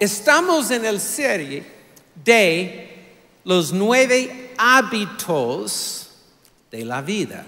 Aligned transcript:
Estamos 0.00 0.70
en 0.70 0.84
el 0.84 1.00
serie 1.00 1.64
de 2.24 3.14
los 3.44 3.72
nueve 3.72 4.52
hábitos 4.58 6.10
de 6.70 6.84
la 6.84 7.00
vida, 7.00 7.46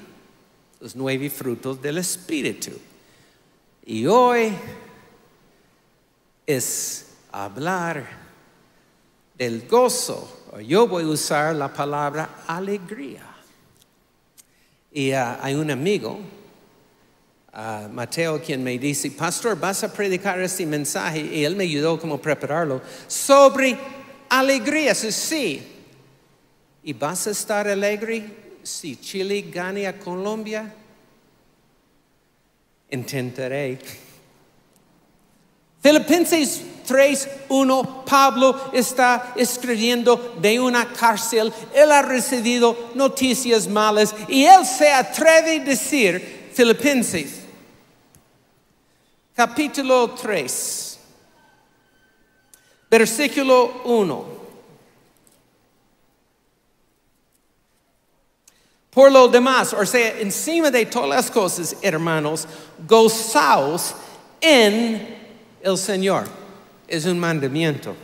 los 0.80 0.96
nueve 0.96 1.28
frutos 1.28 1.82
del 1.82 1.98
Espíritu. 1.98 2.72
Y 3.84 4.06
hoy 4.06 4.52
es 6.46 7.06
hablar 7.30 8.06
del 9.36 9.68
gozo. 9.68 10.46
Yo 10.66 10.86
voy 10.86 11.04
a 11.04 11.08
usar 11.08 11.54
la 11.54 11.72
palabra 11.72 12.42
alegría. 12.46 13.26
Y 14.92 15.12
ah, 15.12 15.38
hay 15.42 15.54
un 15.54 15.70
amigo, 15.70 16.18
ah, 17.56 17.88
Mateo, 17.90 18.40
quien 18.40 18.62
me 18.62 18.78
dice, 18.78 19.10
pastor, 19.10 19.58
vas 19.58 19.82
a 19.82 19.92
predicar 19.92 20.40
este 20.40 20.64
mensaje, 20.66 21.20
y 21.20 21.44
él 21.44 21.56
me 21.56 21.64
ayudó 21.64 21.98
como 21.98 22.20
prepararlo, 22.20 22.82
sobre 23.08 23.76
alegría. 24.28 24.94
Sí. 24.94 25.62
¿Y 26.84 26.92
vas 26.92 27.26
a 27.26 27.30
estar 27.30 27.66
alegre 27.66 28.24
si 28.62 28.96
Chile 28.96 29.42
gane 29.50 29.86
a 29.86 29.98
Colombia? 29.98 30.72
Intentaré. 32.90 33.78
Filipenses 35.82 36.62
3:1, 36.86 38.04
Pablo 38.04 38.70
está 38.72 39.34
escribiendo 39.36 40.36
de 40.40 40.58
una 40.58 40.92
cárcel. 40.92 41.52
Él 41.74 41.92
ha 41.92 42.02
recibido 42.02 42.90
noticias 42.94 43.68
malas 43.68 44.14
y 44.28 44.44
él 44.44 44.66
se 44.66 44.90
atreve 44.90 45.56
a 45.56 45.64
decir, 45.64 46.50
Filipenses, 46.52 47.35
capítulo 49.36 50.12
3, 50.12 50.98
versículo 52.90 53.82
1. 53.84 54.36
Por 58.90 59.12
lo 59.12 59.28
demás, 59.28 59.74
o 59.74 59.84
sea, 59.84 60.20
encima 60.20 60.70
de 60.70 60.86
todas 60.86 61.10
las 61.10 61.30
cosas, 61.30 61.76
hermanos, 61.82 62.48
gozaos 62.88 63.94
en 64.40 65.18
el 65.60 65.76
Señor. 65.76 66.26
Es 66.88 67.04
un 67.04 67.18
mandamiento. 67.18 67.94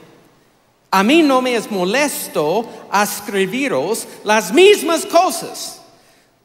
A 0.91 1.02
mí 1.02 1.22
no 1.22 1.41
me 1.41 1.56
es 1.56 1.70
molesto 1.70 2.69
escribiros 2.92 4.06
las 4.24 4.52
mismas 4.52 5.06
cosas, 5.06 5.81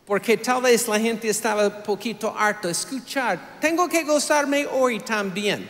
porque 0.08 0.38
tal 0.38 0.62
vez 0.62 0.88
la 0.88 0.98
gente 0.98 1.28
estaba 1.28 1.68
un 1.68 1.84
poquito 1.84 2.34
harto 2.36 2.70
escuchar. 2.70 3.60
Tengo 3.60 3.90
que 3.90 4.06
gozarme 4.06 4.66
hoy 4.66 5.02
también. 5.02 5.70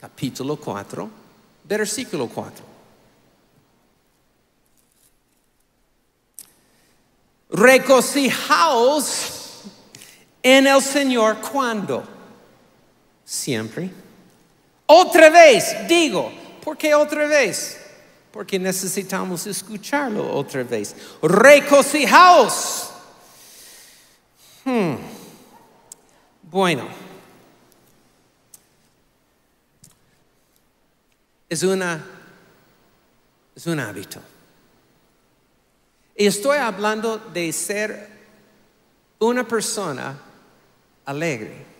Capítulo 0.00 0.56
4, 0.56 1.10
versículo 1.64 2.26
4. 2.26 2.64
Regocijaos 7.50 9.02
en 10.42 10.66
el 10.66 10.80
Señor 10.80 11.36
cuando 11.42 12.02
siempre. 13.26 13.90
Otra 14.86 15.28
vez, 15.28 15.86
digo, 15.86 16.32
¿por 16.64 16.78
qué 16.78 16.94
otra 16.94 17.26
vez? 17.26 17.83
Porque 18.34 18.58
necesitamos 18.58 19.46
escucharlo 19.46 20.28
otra 20.34 20.64
vez. 20.64 20.96
Recocijaos. 21.22 22.90
Hmm. 24.64 24.96
Bueno, 26.42 26.88
es 31.48 31.62
una 31.62 32.04
es 33.54 33.68
un 33.68 33.78
hábito. 33.78 34.18
Y 36.16 36.26
estoy 36.26 36.58
hablando 36.58 37.18
de 37.18 37.52
ser 37.52 38.08
una 39.20 39.46
persona 39.46 40.18
alegre. 41.04 41.73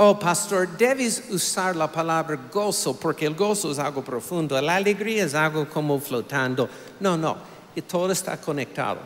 Oh, 0.00 0.16
pastor, 0.16 0.68
debes 0.78 1.24
usar 1.28 1.74
la 1.74 1.90
palabra 1.90 2.38
gozo 2.52 2.96
porque 2.96 3.26
el 3.26 3.34
gozo 3.34 3.72
es 3.72 3.80
algo 3.80 4.04
profundo, 4.04 4.60
la 4.60 4.76
alegría 4.76 5.24
es 5.24 5.34
algo 5.34 5.68
como 5.68 5.98
flotando. 5.98 6.68
No, 7.00 7.16
no, 7.16 7.36
y 7.74 7.82
todo 7.82 8.12
está 8.12 8.40
conectado. 8.40 9.00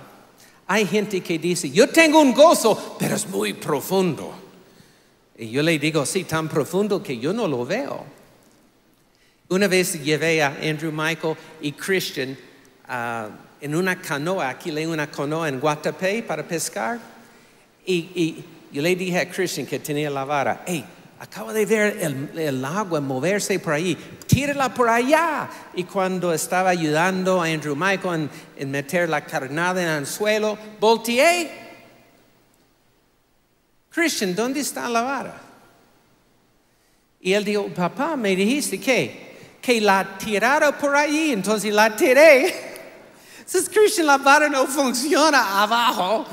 Hay 0.67 0.85
gente 0.85 1.23
que 1.23 1.39
dice, 1.39 1.71
yo 1.71 1.89
tengo 1.89 2.21
un 2.21 2.35
gozo, 2.35 2.97
pero 2.99 3.15
es 3.15 3.27
muy 3.27 3.55
profundo. 3.55 4.35
Y 5.39 5.49
yo 5.49 5.63
le 5.63 5.79
digo, 5.79 6.05
sí, 6.05 6.25
tan 6.25 6.47
profundo 6.47 7.03
que 7.03 7.17
yo 7.17 7.33
no 7.33 7.49
lo 7.49 7.65
veo. 7.65 8.05
Una 9.49 9.69
vez 9.69 9.95
llevé 10.05 10.43
a 10.43 10.59
Andrew 10.63 10.93
Michael 10.93 11.39
y 11.63 11.73
Christian 11.73 12.37
uh, 12.87 13.31
en 13.63 13.75
una 13.75 13.99
canoa, 13.99 14.51
aquí 14.51 14.71
le 14.71 14.87
una 14.87 15.11
canoa 15.11 15.49
en 15.49 15.59
Guatapé 15.59 16.23
para 16.23 16.47
pescar. 16.47 17.01
Y 17.87 18.45
yo 18.73 18.81
le 18.81 18.97
dije 18.97 19.21
a 19.21 19.31
Christian 19.31 19.67
que 19.67 19.79
tenía 19.79 20.09
la 20.09 20.25
vara, 20.25 20.65
hey, 20.67 20.83
acabo 21.19 21.53
de 21.53 21.67
ver 21.67 21.99
el, 22.35 22.65
agua 22.65 23.01
moverse 23.01 23.59
por 23.59 23.75
ahí, 23.75 23.95
tírala 24.27 24.73
por 24.73 24.89
allá. 24.89 25.49
Y 25.75 25.85
cuando 25.85 26.33
estaba 26.33 26.71
ayudando 26.71 27.43
a 27.43 27.47
Andrew 27.47 27.77
Michael 27.77 28.31
en, 28.57 28.71
meter 28.71 29.09
la 29.09 29.25
carnada 29.25 29.83
en 29.83 29.89
el 29.89 30.07
suelo, 30.07 30.59
volteé. 30.81 31.51
Christian, 33.91 34.35
¿dónde 34.35 34.61
está 34.61 34.89
la 34.89 35.03
vara? 35.03 35.41
Y 37.21 37.35
él 37.35 37.45
dijo, 37.45 37.69
papá, 37.69 38.17
me 38.17 38.35
dijiste 38.35 38.81
que, 38.81 39.59
que 39.61 39.81
la 39.83 40.17
tirara 40.19 40.77
por 40.77 40.97
allí, 40.97 41.33
entonces 41.33 41.73
la 41.73 41.95
tiré. 41.95 42.73
Entonces, 43.39 43.69
Christian, 43.69 44.07
la 44.07 44.17
vara 44.17 44.49
no 44.49 44.67
funciona 44.67 45.63
abajo. 45.63 46.27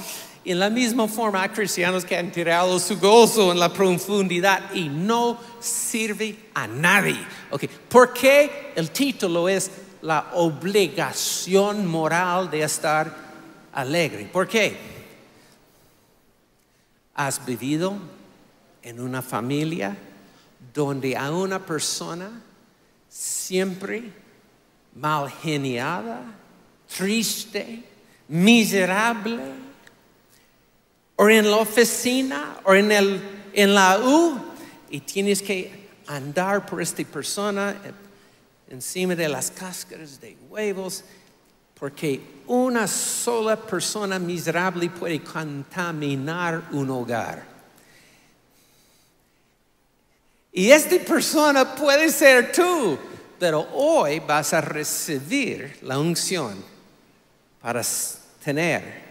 En 0.45 0.57
la 0.57 0.69
misma 0.69 1.07
forma 1.07 1.44
hay 1.44 1.50
cristianos 1.50 2.05
que 2.05 2.17
han 2.17 2.31
tirado 2.31 2.79
su 2.79 2.97
gozo 2.97 3.51
en 3.51 3.59
la 3.59 3.72
profundidad 3.72 4.73
y 4.73 4.88
no 4.88 5.38
sirve 5.59 6.47
a 6.53 6.66
nadie. 6.66 7.19
Okay. 7.51 7.69
¿Por 7.89 8.13
qué 8.13 8.72
el 8.75 8.91
título 8.91 9.49
es 9.49 9.69
la 10.01 10.31
obligación 10.33 11.85
moral 11.85 12.49
de 12.49 12.63
estar 12.63 13.16
alegre? 13.73 14.25
¿Por 14.25 14.47
qué? 14.47 14.78
¿Has 17.16 17.45
vivido 17.45 17.97
en 18.81 19.01
una 19.01 19.22
familia 19.22 19.95
donde 20.73 21.17
a 21.17 21.31
una 21.31 21.59
persona 21.59 22.41
siempre 23.09 24.13
mal 24.95 25.29
geniada, 25.29 26.22
triste, 26.88 27.83
miserable? 28.29 29.69
O 31.22 31.30
en 31.30 31.52
la 31.52 31.57
oficina 31.57 32.62
o 32.63 32.74
en, 32.74 32.94
el, 32.94 33.22
en 33.52 33.75
la 33.75 34.00
U 34.00 34.40
y 34.90 35.02
tienes 35.02 35.41
que 35.41 35.90
andar 36.07 36.66
por 36.66 36.81
esta 36.81 37.03
persona 37.03 37.75
encima 38.69 39.16
de 39.16 39.28
las 39.28 39.52
cáscaras 39.52 40.22
de 40.22 40.38
huevos 40.50 41.03
porque 41.78 42.22
una 42.47 42.88
sola 42.88 43.58
persona 43.58 44.18
miserable 44.18 44.90
puede 44.90 45.22
contaminar 45.22 46.69
un 46.72 46.90
hogar. 46.90 47.46
Y 50.53 50.72
esta 50.72 50.97
persona 51.00 51.75
puede 51.75 52.09
ser 52.12 52.53
tú, 52.53 52.97
pero 53.38 53.68
hoy 53.74 54.22
vas 54.22 54.53
a 54.53 54.62
recibir 54.62 55.79
la 55.81 56.00
unción 56.00 56.63
para 57.62 57.81
tener 58.41 59.09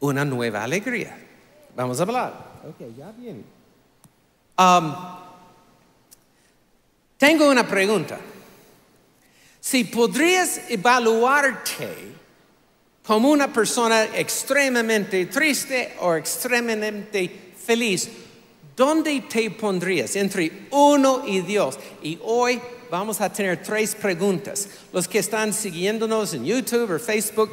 una 0.00 0.24
nueva 0.24 0.64
alegría. 0.64 1.16
Vamos 1.76 2.00
a 2.00 2.02
hablar. 2.02 2.50
Ok, 2.64 2.96
ya 2.96 3.12
viene. 3.12 3.42
Um, 4.58 4.94
tengo 7.16 7.48
una 7.48 7.66
pregunta. 7.66 8.18
Si 9.60 9.84
podrías 9.84 10.70
evaluarte 10.70 11.88
como 13.06 13.30
una 13.30 13.52
persona 13.52 14.04
extremadamente 14.04 15.26
triste 15.26 15.96
o 16.00 16.14
extremadamente 16.14 17.52
feliz, 17.56 18.08
¿dónde 18.76 19.20
te 19.22 19.50
pondrías 19.50 20.16
entre 20.16 20.68
uno 20.70 21.22
y 21.26 21.40
Dios? 21.40 21.78
Y 22.02 22.18
hoy 22.22 22.60
vamos 22.90 23.20
a 23.20 23.32
tener 23.32 23.62
tres 23.62 23.94
preguntas. 23.94 24.68
Los 24.92 25.06
que 25.06 25.18
están 25.18 25.52
siguiéndonos 25.52 26.34
en 26.34 26.44
YouTube 26.44 26.90
o 26.90 26.98
Facebook, 26.98 27.50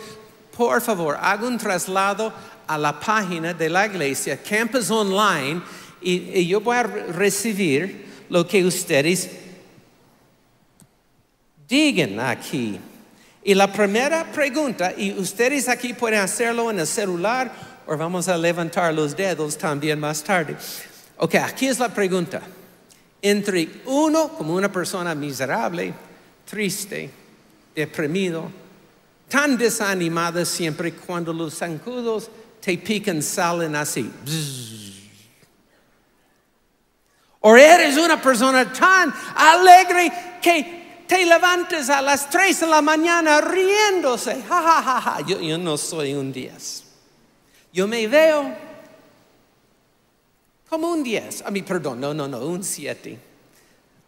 por 0.58 0.82
favor, 0.82 1.16
haga 1.22 1.48
un 1.48 1.58
traslado 1.58 2.34
a 2.66 2.78
la 2.80 3.00
página 3.00 3.54
de 3.54 3.70
la 3.70 3.86
iglesia, 3.86 4.42
Campus 4.42 4.90
Online, 4.90 5.62
y, 6.02 6.48
yo 6.48 6.60
voy 6.62 6.76
a 6.76 6.84
recibir 6.84 8.08
lo 8.30 8.48
que 8.48 8.66
ustedes 8.66 9.30
digan 11.68 12.20
aquí. 12.20 12.80
Y 13.44 13.54
la 13.54 13.72
primera 13.72 14.32
pregunta, 14.32 14.94
y 14.98 15.12
ustedes 15.12 15.70
aquí 15.70 15.94
pueden 15.94 16.20
hacerlo 16.20 16.72
en 16.72 16.80
el 16.80 16.88
celular 16.88 17.52
o 17.86 17.96
vamos 17.96 18.28
a 18.28 18.36
levantar 18.36 18.94
los 18.94 19.16
dedos 19.16 19.58
también 19.58 20.00
más 20.00 20.24
tarde. 20.24 20.58
Ok, 21.18 21.36
aquí 21.36 21.68
es 21.68 21.78
la 21.78 21.90
pregunta. 21.90 22.42
Entre 23.22 23.82
uno 23.86 24.30
como 24.30 24.56
una 24.56 24.72
persona 24.72 25.14
miserable, 25.14 25.94
triste, 26.46 27.10
deprimido, 27.76 28.52
tan 29.28 29.58
desanimada 29.58 30.46
siempre 30.46 30.94
cuando 30.94 31.34
los 31.34 31.56
zancudos 31.56 32.30
te 32.62 32.78
pican, 32.78 33.22
salen 33.22 33.76
así. 33.76 34.12
O 37.42 37.56
eres 37.56 37.98
una 37.98 38.22
persona 38.22 38.72
tan 38.72 39.14
alegre 39.36 40.12
que 40.42 41.06
te 41.08 41.26
levantes 41.26 41.90
a 41.90 42.02
las 42.02 42.30
3 42.30 42.60
de 42.60 42.68
la 42.68 42.82
mañana 42.82 43.40
riéndose. 43.40 44.44
Ja, 44.48 44.62
ja, 44.62 44.82
ja, 44.82 45.02
ja. 45.02 45.22
Yo, 45.22 45.58
no 45.58 45.78
soy 45.78 46.14
un 46.14 46.34
10. 46.34 46.84
Yo 47.72 47.88
me 47.88 48.08
veo 48.08 48.54
como 50.70 50.92
un 50.92 51.04
10. 51.04 51.44
A 51.44 51.52
mí, 51.52 51.62
perdón, 51.62 52.02
no, 52.02 52.14
no, 52.14 52.28
no, 52.28 52.40
un 52.40 52.64
7. 52.64 53.18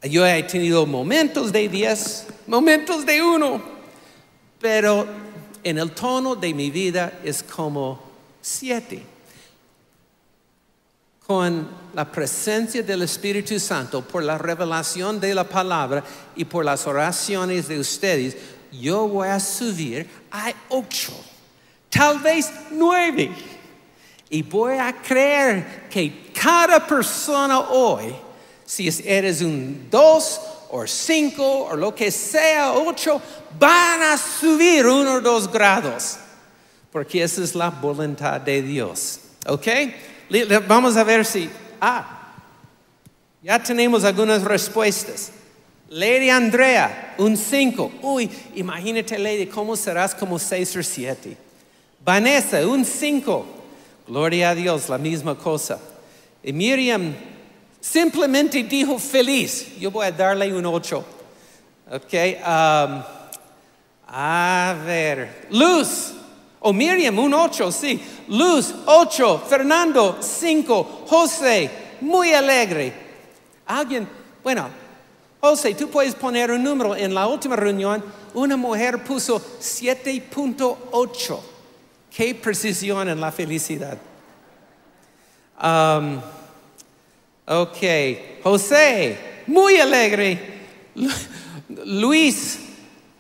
Yo 0.04 0.26
he 0.26 0.44
tenido 0.44 0.86
momentos 0.86 1.52
de 1.52 1.68
10, 1.68 2.28
momentos 2.48 3.06
de 3.06 3.22
1, 3.22 3.79
pero 4.60 5.08
en 5.64 5.78
el 5.78 5.92
tono 5.92 6.36
de 6.36 6.54
mi 6.54 6.70
vida 6.70 7.20
es 7.24 7.44
como 7.44 8.02
7 8.42 9.20
con 11.30 11.68
la 11.94 12.12
presencia 12.12 12.82
del 12.82 13.04
Espíritu 13.04 13.60
Santo, 13.60 14.02
por 14.02 14.24
la 14.24 14.40
revelación 14.40 15.20
de 15.20 15.36
la 15.36 15.44
palabra 15.44 16.04
y 16.36 16.44
por 16.44 16.66
las 16.66 16.88
oraciones 16.88 17.68
de 17.68 17.80
ustedes, 17.80 18.36
yo 18.72 19.08
voy 19.08 19.28
a 19.28 19.40
subir 19.40 20.10
a 20.32 20.52
ocho, 20.70 21.14
tal 21.88 22.18
vez 22.18 22.52
nueve. 22.72 23.30
Y 24.28 24.42
voy 24.42 24.80
a 24.80 24.92
creer 24.92 25.88
que 25.88 26.32
cada 26.34 26.88
persona 26.88 27.60
hoy, 27.60 28.16
si 28.66 28.90
eres 29.06 29.44
un 29.44 29.88
dos 29.88 30.42
o 30.70 30.86
cinco 30.88 31.68
o 31.72 31.76
lo 31.76 31.94
que 31.94 32.12
sea, 32.12 32.74
ocho, 32.74 33.22
van 33.58 34.02
a 34.02 34.18
subir 34.18 34.86
uno 34.86 35.16
o 35.16 35.22
dos 35.22 35.52
grados. 35.52 36.18
Porque 36.92 37.24
esa 37.24 37.44
es 37.44 37.56
la 37.56 37.70
voluntad 37.70 38.42
de 38.42 38.62
Dios. 38.62 39.20
¿Ok? 39.48 39.68
Vamos 40.68 40.96
a 40.98 41.04
ver 41.04 41.26
si, 41.26 41.50
ah, 41.82 42.34
ya 43.42 43.62
tenemos 43.62 44.04
algunas 44.04 44.44
respuestas. 44.44 45.32
Lady 45.90 46.30
Andrea, 46.30 47.16
un 47.18 47.36
5. 47.36 47.92
Uy, 48.04 48.30
imagínate, 48.56 49.18
Lady, 49.18 49.48
cómo 49.48 49.76
serás 49.76 50.14
como 50.14 50.38
6 50.38 50.76
o 50.76 50.84
7. 50.84 51.38
Vanessa, 52.04 52.66
un 52.68 52.86
5. 52.86 53.46
Gloria 54.08 54.52
a 54.52 54.56
Dios, 54.56 54.88
la 54.90 54.98
misma 54.98 55.36
cosa. 55.36 55.80
Y 56.44 56.54
Miriam 56.54 57.16
simplemente 57.80 58.64
dijo 58.64 59.00
feliz. 59.00 59.80
Yo 59.80 59.92
voy 59.92 60.08
a 60.08 60.12
darle 60.12 60.54
un 60.54 60.66
8. 60.66 61.06
Ok. 61.92 62.14
Um, 62.14 63.04
a 64.08 64.76
ver. 64.86 65.48
Luz, 65.52 66.14
o 66.60 66.74
Miriam, 66.74 67.18
un 67.20 67.34
ocho, 67.34 67.72
sí. 67.72 68.02
Luz, 68.28 68.74
ocho. 68.86 69.40
Fernando, 69.40 70.18
cinco. 70.22 71.06
José, 71.08 71.70
muy 72.02 72.34
alegre. 72.34 72.94
Alguien, 73.66 74.08
bueno, 74.44 74.68
José, 75.40 75.74
tú 75.76 75.90
puedes 75.90 76.16
poner 76.16 76.52
un 76.52 76.64
número. 76.64 76.96
En 76.96 77.14
la 77.14 77.28
última 77.28 77.56
reunión, 77.56 78.04
una 78.34 78.58
mujer 78.58 79.04
puso 79.04 79.40
7.8. 79.40 81.40
Qué 82.10 82.36
precisión 82.36 83.08
en 83.08 83.22
la 83.22 83.32
felicidad. 83.32 83.98
Um, 85.62 86.20
ok, 87.50 88.44
José, 88.44 89.44
muy 89.48 89.78
alegre. 89.78 90.40
Luis, 91.86 92.60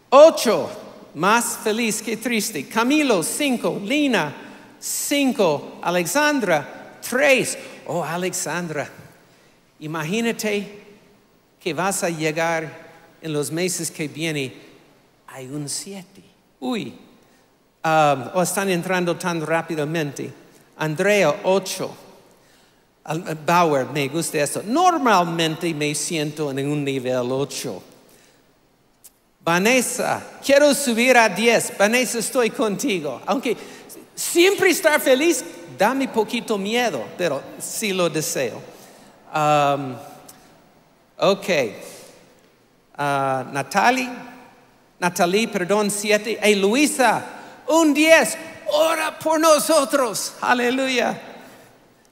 ocho 0.09 0.69
más 1.15 1.57
feliz 1.63 2.01
que 2.01 2.17
triste. 2.17 2.67
Camilo, 2.67 3.23
cinco. 3.23 3.81
Lina, 3.83 4.33
cinco. 4.79 5.79
Alexandra, 5.81 6.99
tres. 7.01 7.57
Oh, 7.87 8.03
Alexandra, 8.03 8.87
imagínate 9.79 10.79
que 11.59 11.73
vas 11.73 12.03
a 12.03 12.09
llegar 12.09 12.89
en 13.21 13.33
los 13.33 13.51
meses 13.51 13.89
que 13.89 14.07
vienen 14.07 14.53
a 15.27 15.39
un 15.39 15.67
siete. 15.67 16.23
Uy, 16.59 16.93
um, 17.83 18.29
o 18.35 18.41
están 18.43 18.69
entrando 18.69 19.15
tan 19.17 19.41
rápidamente. 19.41 20.31
Andrea, 20.77 21.41
ocho. 21.43 22.08
Bauer, 23.17 23.87
me 23.87 24.07
gusta 24.07 24.37
esto. 24.37 24.61
Normalmente 24.63 25.73
me 25.73 25.95
siento 25.95 26.51
en 26.51 26.69
un 26.69 26.83
nivel 26.83 27.31
ocho. 27.31 27.81
Vanessa, 29.43 30.21
quiero 30.45 30.73
subir 30.75 31.17
a 31.17 31.27
10. 31.27 31.77
Vanessa, 31.77 32.19
estoy 32.19 32.51
contigo. 32.51 33.19
Aunque 33.25 33.57
siempre 34.13 34.69
estar 34.69 35.01
feliz, 35.01 35.43
da 35.77 35.95
mi 35.95 36.07
poquito 36.07 36.57
miedo, 36.57 37.03
pero 37.17 37.41
sí 37.57 37.93
lo 37.93 38.09
deseo. 38.09 38.61
Um, 39.33 39.95
ok. 41.17 41.49
Uh, 42.95 43.51
Natalie, 43.51 44.09
Natalie, 44.99 45.47
perdón, 45.47 45.89
7. 45.89 46.37
Hey, 46.41 46.55
Luisa, 46.55 47.25
un 47.67 47.93
10. 47.93 48.37
Ora 48.71 49.17
por 49.17 49.39
nosotros. 49.39 50.33
Aleluya. 50.41 51.28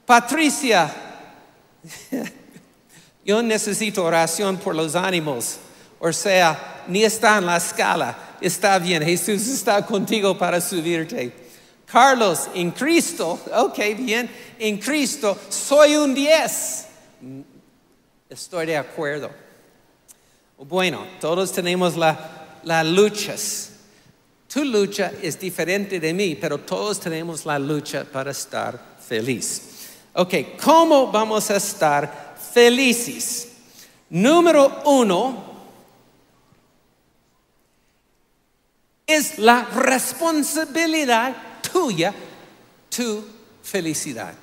Patricia, 0.08 0.90
yo 3.26 3.44
necesito 3.44 4.06
oración 4.06 4.56
por 4.56 4.74
los 4.74 4.96
ánimos. 4.96 5.58
O 6.00 6.14
sea, 6.14 6.86
ni 6.88 7.04
está 7.04 7.40
en 7.40 7.46
la 7.46 7.58
escala. 7.58 8.38
Está 8.40 8.80
bien, 8.80 9.04
Jesús 9.04 9.46
está 9.50 9.86
contigo 9.86 10.38
para 10.38 10.62
subirte. 10.62 11.34
Carlos, 11.86 12.48
en 12.54 12.72
Cristo, 12.72 13.38
ok, 13.54 13.78
bien, 13.98 14.30
en 14.58 14.78
Cristo, 14.78 15.38
soy 15.50 15.98
un 15.98 16.14
10. 16.14 16.86
Estoy 18.30 18.66
de 18.66 18.78
acuerdo. 18.78 19.30
Bueno, 20.58 21.06
todos 21.20 21.52
tenemos 21.52 21.98
las 21.98 22.18
la 22.64 22.82
luchas. 22.82 23.72
Tu 24.48 24.64
lucha 24.64 25.12
es 25.22 25.38
diferente 25.38 26.00
de 26.00 26.14
mí, 26.14 26.38
pero 26.40 26.60
todos 26.60 26.98
tenemos 26.98 27.46
la 27.46 27.60
lucha 27.60 28.06
para 28.06 28.32
estar 28.32 28.96
feliz. 29.06 29.67
Ok, 30.20 30.34
¿cómo 30.64 31.12
vamos 31.12 31.52
a 31.52 31.58
estar 31.58 32.36
felices? 32.52 33.50
Número 34.10 34.82
uno, 34.86 35.44
es 39.06 39.38
la 39.38 39.66
responsabilidad 39.66 41.36
tuya, 41.72 42.16
tu 42.90 43.24
felicidad. 43.62 44.34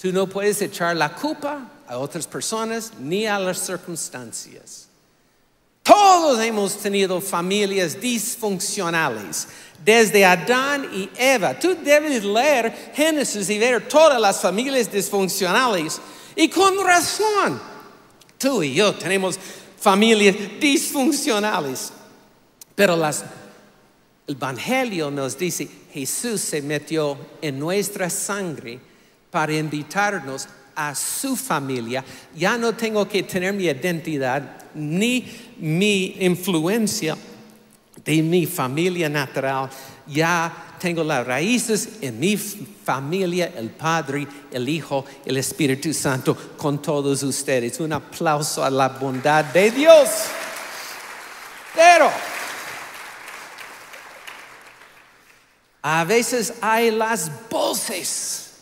Tú 0.00 0.12
no 0.12 0.28
puedes 0.28 0.62
echar 0.62 0.94
la 0.94 1.12
culpa 1.12 1.68
a 1.88 1.98
otras 1.98 2.28
personas 2.28 2.92
ni 3.00 3.26
a 3.26 3.36
las 3.36 3.58
circunstancias. 3.58 4.88
Todos 5.82 6.38
hemos 6.40 6.76
tenido 6.78 7.20
familias 7.20 8.00
disfuncionales, 8.00 9.48
desde 9.84 10.24
Adán 10.24 10.88
y 10.92 11.08
Eva. 11.16 11.58
Tú 11.58 11.76
debes 11.82 12.24
leer 12.24 12.92
Génesis 12.94 13.48
y 13.50 13.58
ver 13.58 13.88
todas 13.88 14.20
las 14.20 14.40
familias 14.40 14.90
disfuncionales. 14.90 16.00
Y 16.36 16.48
con 16.48 16.84
razón, 16.84 17.60
tú 18.38 18.62
y 18.62 18.74
yo 18.74 18.94
tenemos 18.94 19.38
familias 19.80 20.36
disfuncionales. 20.60 21.92
Pero 22.74 22.94
el 22.94 23.14
Evangelio 24.26 25.10
nos 25.10 25.36
dice, 25.36 25.68
Jesús 25.92 26.40
se 26.40 26.62
metió 26.62 27.16
en 27.40 27.58
nuestra 27.58 28.10
sangre 28.10 28.78
para 29.30 29.52
invitarnos 29.52 30.48
a 30.74 30.94
su 30.94 31.34
familia. 31.34 32.04
Ya 32.36 32.56
no 32.56 32.74
tengo 32.74 33.08
que 33.08 33.24
tener 33.24 33.52
mi 33.52 33.64
identidad 33.64 34.66
ni 34.74 35.26
mi 35.58 36.16
influencia 36.20 37.16
de 38.08 38.22
mi 38.22 38.46
familia 38.46 39.06
natural. 39.10 39.68
Ya 40.06 40.76
tengo 40.80 41.04
las 41.04 41.26
raíces 41.26 41.98
en 42.00 42.18
mi 42.18 42.38
familia, 42.38 43.52
el 43.54 43.68
Padre, 43.68 44.26
el 44.50 44.66
Hijo, 44.66 45.04
el 45.26 45.36
Espíritu 45.36 45.92
Santo, 45.92 46.34
con 46.56 46.80
todos 46.80 47.22
ustedes. 47.22 47.78
Un 47.80 47.92
aplauso 47.92 48.64
a 48.64 48.70
la 48.70 48.88
bondad 48.88 49.44
de 49.44 49.70
Dios. 49.70 50.08
Pero 51.74 52.10
A 55.82 56.04
veces 56.04 56.54
hay 56.60 56.90
las 56.90 57.30
voces 57.48 58.56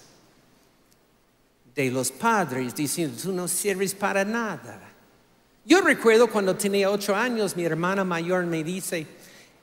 de 1.75 1.91
los 1.91 2.11
padres 2.11 2.75
diciendo, 2.75 3.19
tú 3.21 3.33
no 3.33 3.49
sirves 3.49 3.95
para 3.95 4.25
nada. 4.25 4.81
Yo 5.65 5.81
recuerdo 5.81 6.31
cuando 6.31 6.55
tenía 6.55 6.91
ocho 6.91 7.17
años, 7.17 7.57
mi 7.57 7.65
hermana 7.65 8.05
mayor 8.05 8.45
me 8.45 8.63
dice, 8.63 9.07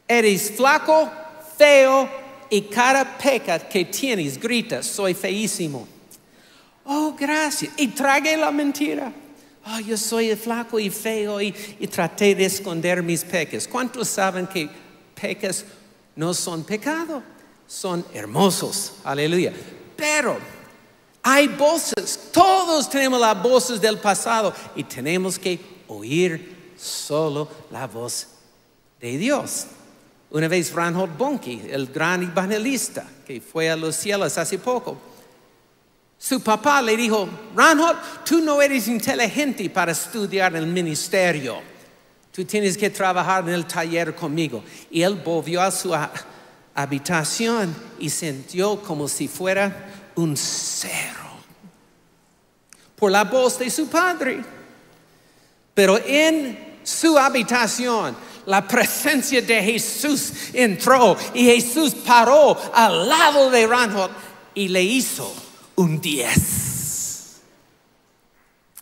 eres 0.07 0.51
flaco, 0.51 1.11
feo 1.57 2.09
y 2.49 2.61
cada 2.61 3.17
peca 3.17 3.59
que 3.59 3.85
tienes 3.85 4.39
gritas, 4.39 4.85
soy 4.85 5.13
feísimo. 5.13 5.87
Oh, 6.85 7.15
gracias. 7.17 7.73
Y 7.77 7.87
tragué 7.87 8.37
la 8.37 8.51
mentira. 8.51 9.11
Oh, 9.65 9.79
yo 9.79 9.97
soy 9.97 10.35
flaco 10.35 10.77
y 10.79 10.89
feo 10.89 11.41
y, 11.41 11.53
y 11.79 11.87
traté 11.87 12.35
de 12.35 12.45
esconder 12.45 13.01
mis 13.01 13.23
peques. 13.23 13.67
¿Cuántos 13.67 14.09
saben 14.09 14.45
que 14.47 14.69
peques 15.19 15.65
no 16.15 16.33
son 16.33 16.63
pecado? 16.63 17.23
Son 17.65 18.05
hermosos. 18.13 18.95
Aleluya. 19.03 19.53
Pero 19.95 20.37
hay 21.23 21.47
voces. 21.47 22.29
Todos 22.33 22.89
tenemos 22.89 23.19
las 23.19 23.41
voces 23.41 23.79
del 23.79 23.97
pasado 23.97 24.53
y 24.75 24.83
tenemos 24.83 25.39
que 25.39 25.57
oír 25.87 26.73
solo 26.77 27.47
la 27.71 27.87
voz 27.87 28.27
de 28.99 29.17
Dios. 29.17 29.67
Una 30.33 30.47
vez 30.47 30.73
Reinhold 30.73 31.17
Bonnke, 31.17 31.69
el 31.71 31.87
gran 31.87 32.23
evangelista 32.23 33.05
que 33.25 33.39
fue 33.39 33.69
a 33.69 33.75
los 33.75 33.95
cielos 33.95 34.37
hace 34.37 34.57
poco, 34.57 34.97
su 36.17 36.41
papá 36.41 36.81
le 36.81 36.97
dijo, 36.97 37.29
Reinhold, 37.55 37.97
tú 38.25 38.41
no 38.41 38.61
eres 38.61 38.87
inteligente 38.87 39.69
para 39.69 39.91
estudiar 39.91 40.55
el 40.55 40.67
ministerio. 40.67 41.61
Tú 42.31 42.43
tienes 42.45 42.77
que 42.77 42.89
trabajar 42.89 43.47
en 43.47 43.53
el 43.53 43.65
taller 43.65 44.15
conmigo. 44.15 44.63
Y 44.89 45.03
él 45.03 45.21
volvió 45.23 45.61
a 45.61 45.69
su 45.69 45.95
habitación 46.73 47.75
y 47.99 48.09
sintió 48.09 48.81
como 48.81 49.07
si 49.07 49.27
fuera 49.27 50.11
un 50.15 50.35
cero 50.35 51.23
por 52.95 53.11
la 53.11 53.25
voz 53.25 53.59
de 53.59 53.69
su 53.69 53.87
padre. 53.87 54.41
Pero 55.73 55.99
en 56.05 56.79
su 56.83 57.17
habitación, 57.17 58.15
la 58.45 58.67
presencia 58.67 59.41
de 59.41 59.61
Jesús 59.61 60.33
entró 60.53 61.15
y 61.33 61.45
Jesús 61.45 61.93
paró 61.95 62.57
al 62.73 63.07
lado 63.07 63.49
de 63.49 63.67
Reinhold 63.67 64.11
y 64.53 64.67
le 64.67 64.83
hizo 64.83 65.33
un 65.75 65.99
10. 65.99 66.63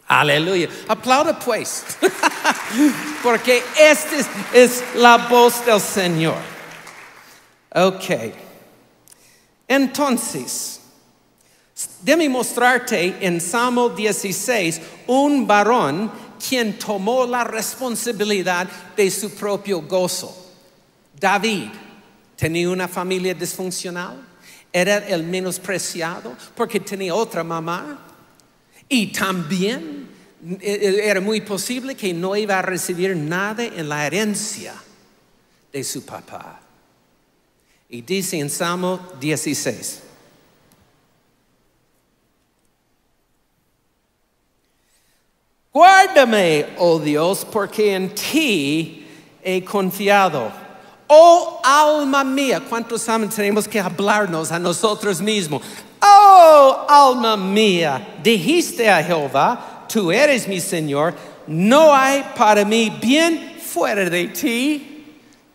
Aleluya. 0.08 0.68
Aplauda 0.89 1.39
pues. 1.39 1.86
Porque 3.24 3.63
esta 3.80 4.18
es, 4.18 4.27
es, 4.53 4.84
la 4.96 5.18
voz 5.18 5.65
del 5.65 5.80
Señor. 5.80 6.36
Ok. 7.74 8.34
Entonces, 9.70 10.82
déme 12.01 12.27
mostrarte 12.27 13.15
en 13.22 13.39
Salmo 13.39 13.88
16 13.88 14.82
un 15.08 15.48
varón 15.48 16.12
quien 16.48 16.77
tomó 16.79 17.25
la 17.25 17.43
responsabilidad 17.43 18.67
de 18.95 19.12
su 19.12 19.31
propio 19.31 19.81
gozo. 19.81 20.36
David 21.19 21.69
tenía 22.36 22.69
una 22.69 22.88
familia 22.88 23.33
disfuncional 23.33 24.31
era 24.71 24.98
el 25.07 25.24
menospreciado 25.24 26.36
porque 26.55 26.79
tenía 26.79 27.13
otra 27.13 27.43
mamá. 27.43 28.07
Y 28.88 29.07
también 29.07 30.07
eh, 30.43 30.57
eh, 30.62 31.01
era 31.03 31.21
muy 31.21 31.41
posible 31.41 31.95
que 31.95 32.13
no 32.13 32.36
iba 32.36 32.60
a 32.60 32.62
recibir 32.62 33.15
nada 33.15 33.63
en 33.63 33.89
la 33.89 34.05
herencia 34.05 34.74
de 35.71 35.83
su 35.83 36.05
papá. 36.05 36.62
Y 37.89 38.01
dice 38.01 38.39
en 38.39 38.50
Salmo 38.50 39.00
16. 39.19 40.03
Guárdame, 45.74 46.66
oh 46.78 47.00
Dios, 47.00 47.46
porque 47.50 47.96
en 47.96 48.13
ti 48.13 49.08
he 49.42 49.63
confiado. 49.63 50.51
Oh 51.08 51.62
alma 51.63 52.24
mía, 52.24 52.62
¿cuántos 52.68 53.01
saben 53.01 53.30
tenemos 53.30 53.68
que 53.68 53.80
hablarnos 53.80 54.51
a 54.51 54.60
nosotros 54.60 55.22
mismos? 55.22 55.62
Oh 56.01 56.86
alma 56.90 57.38
mía, 57.38 58.16
dijiste 58.22 58.90
a 58.90 59.04
Jehová, 59.04 59.86
tú 59.88 60.12
eres 60.12 60.48
mi 60.48 60.60
Señor, 60.60 61.13
no 61.48 61.94
hay 61.94 62.24
para 62.36 62.66
mí 62.66 62.90
bien 63.01 63.58
fuera 63.62 64.10
de 64.10 64.28
ti 64.28 65.06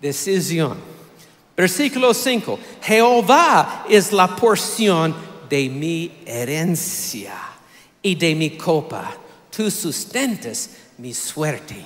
decisión. 0.01 0.77
Versículo 1.57 2.13
5, 2.13 2.59
Jehová 2.83 3.85
es 3.89 4.13
la 4.13 4.29
porción 4.35 5.15
de 5.49 5.69
mi 5.69 6.13
herencia 6.27 7.35
y 8.03 8.15
de 8.15 8.35
mi 8.35 8.51
copa, 8.51 9.15
tú 9.57 9.71
sustentas 9.71 10.69
mi 10.99 11.15
suerte. 11.15 11.77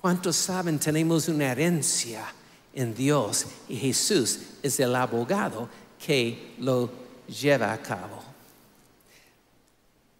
¿Cuántos 0.00 0.36
saben 0.36 0.78
tenemos 0.78 1.28
una 1.28 1.50
herencia 1.50 2.24
en 2.72 2.94
Dios 2.94 3.46
y 3.68 3.76
Jesús 3.76 4.38
es 4.62 4.78
el 4.78 4.94
abogado 4.94 5.68
que 6.04 6.54
lo 6.58 6.90
lleva 7.26 7.72
a 7.72 7.78
cabo? 7.78 8.22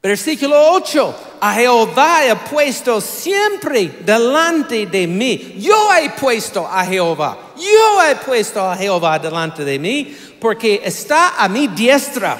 Versículo 0.02 0.72
8, 0.72 1.38
a 1.40 1.54
Jehová 1.54 2.26
he 2.26 2.36
puesto 2.36 3.00
siempre 3.00 4.00
delante 4.04 4.86
de 4.86 5.06
mí. 5.06 5.54
Yo 5.58 5.94
he 5.94 6.10
puesto 6.10 6.66
a 6.66 6.84
Jehová, 6.84 7.54
yo 7.56 8.02
he 8.02 8.16
puesto 8.16 8.60
a 8.60 8.76
Jehová 8.76 9.18
delante 9.18 9.64
de 9.64 9.78
mí, 9.78 10.14
porque 10.40 10.82
está 10.84 11.42
a 11.42 11.48
mi 11.48 11.68
diestra 11.68 12.36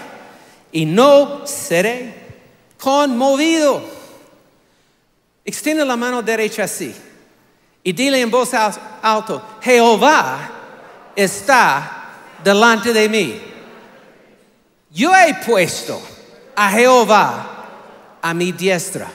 y 0.72 0.84
no 0.84 1.46
seré 1.46 2.23
conmovido. 2.84 3.82
Extiende 5.42 5.86
la 5.86 5.96
mano 5.96 6.22
derecha 6.22 6.64
así. 6.64 6.94
Y 7.82 7.92
dile 7.92 8.20
en 8.20 8.30
voz 8.30 8.52
alto, 8.54 9.42
Jehová 9.62 10.50
está 11.16 12.12
delante 12.42 12.92
de 12.92 13.08
mí. 13.08 13.42
Yo 14.90 15.14
he 15.14 15.34
puesto 15.46 16.00
a 16.54 16.70
Jehová 16.70 18.18
a 18.20 18.34
mi 18.34 18.52
diestra. 18.52 19.10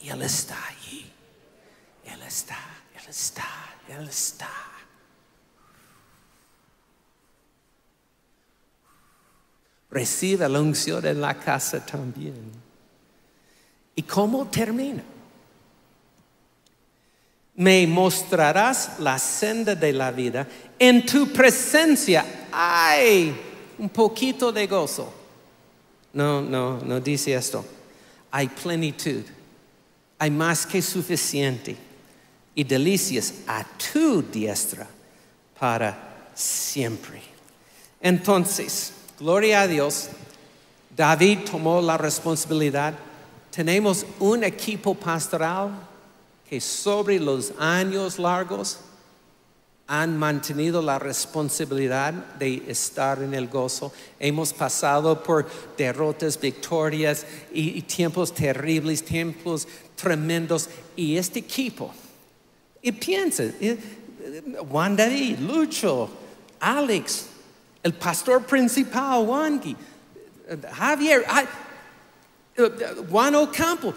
Y 0.00 0.08
Él 0.08 0.22
está 0.22 0.56
allí. 0.66 1.10
Él 2.04 2.22
está, 2.22 2.58
Él 2.96 3.08
está, 3.08 3.46
Él 3.88 4.08
está. 4.08 4.50
Recibe 9.90 10.48
la 10.48 10.60
unción 10.60 11.06
en 11.06 11.20
la 11.20 11.34
casa 11.34 11.84
también. 11.84 12.63
¿Y 13.94 14.02
cómo 14.02 14.46
termina? 14.46 15.02
me 17.56 17.86
mostrarás 17.86 18.98
la 18.98 19.18
senda 19.18 19.74
de 19.74 19.92
la 19.92 20.10
vida. 20.10 20.46
En 20.78 21.06
tu 21.06 21.32
presencia 21.32 22.24
hay 22.50 23.34
un 23.78 23.88
poquito 23.88 24.50
de 24.50 24.66
gozo. 24.66 25.12
No, 26.12 26.40
no, 26.40 26.78
no 26.80 27.00
dice 27.00 27.34
esto. 27.34 27.64
Hay 28.30 28.48
plenitud. 28.48 29.22
Hay 30.18 30.30
más 30.30 30.66
que 30.66 30.82
suficiente. 30.82 31.76
Y 32.56 32.64
delicias 32.64 33.34
a 33.46 33.64
tu 33.64 34.22
diestra 34.22 34.86
para 35.58 36.28
siempre. 36.34 37.20
Entonces, 38.00 38.92
gloria 39.18 39.62
a 39.62 39.68
Dios. 39.68 40.08
David 40.96 41.40
tomó 41.50 41.80
la 41.80 41.98
responsabilidad. 41.98 42.94
Tenemos 43.54 44.04
un 44.18 44.42
equipo 44.42 44.96
pastoral 44.96 45.70
que 46.48 46.60
sobre 46.60 47.20
los 47.20 47.52
años 47.56 48.18
largos 48.18 48.80
han 49.86 50.18
mantenido 50.18 50.82
la 50.82 50.98
responsabilidad 50.98 52.12
de 52.36 52.64
estar 52.66 53.22
en 53.22 53.32
el 53.32 53.46
gozo. 53.46 53.92
Hemos 54.18 54.52
pasado 54.52 55.22
por 55.22 55.46
derrotas, 55.78 56.40
victorias 56.40 57.24
y, 57.52 57.80
tiempos 57.82 58.34
terribles, 58.34 59.04
tiempos 59.04 59.68
tremendos. 59.94 60.68
Y 60.96 61.16
este 61.16 61.38
equipo, 61.38 61.94
y 62.82 62.90
piensa, 62.90 63.44
Juan 64.68 64.96
David, 64.96 65.38
Lucho, 65.38 66.10
Alex, 66.58 67.26
el 67.84 67.94
pastor 67.94 68.42
principal, 68.46 69.24
Juan 69.24 69.60
Javier, 70.72 71.24
Juan 73.10 73.34
Ocampo, 73.34 73.94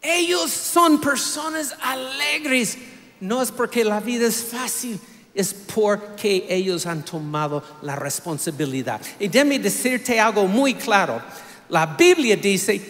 ellos 0.00 0.50
son 0.50 1.00
personas 1.00 1.74
alegres. 1.82 2.78
No 3.20 3.42
es 3.42 3.50
porque 3.50 3.84
la 3.84 4.00
vida 4.00 4.26
es 4.26 4.44
fácil, 4.44 4.98
es 5.34 5.52
porque 5.52 6.46
ellos 6.48 6.86
han 6.86 7.04
tomado 7.04 7.62
la 7.82 7.96
responsabilidad. 7.96 9.00
Y 9.18 9.28
déjame 9.28 9.58
decirte 9.58 10.20
algo 10.20 10.46
muy 10.46 10.74
claro. 10.74 11.20
La 11.68 11.86
Biblia 11.86 12.36
dice, 12.36 12.80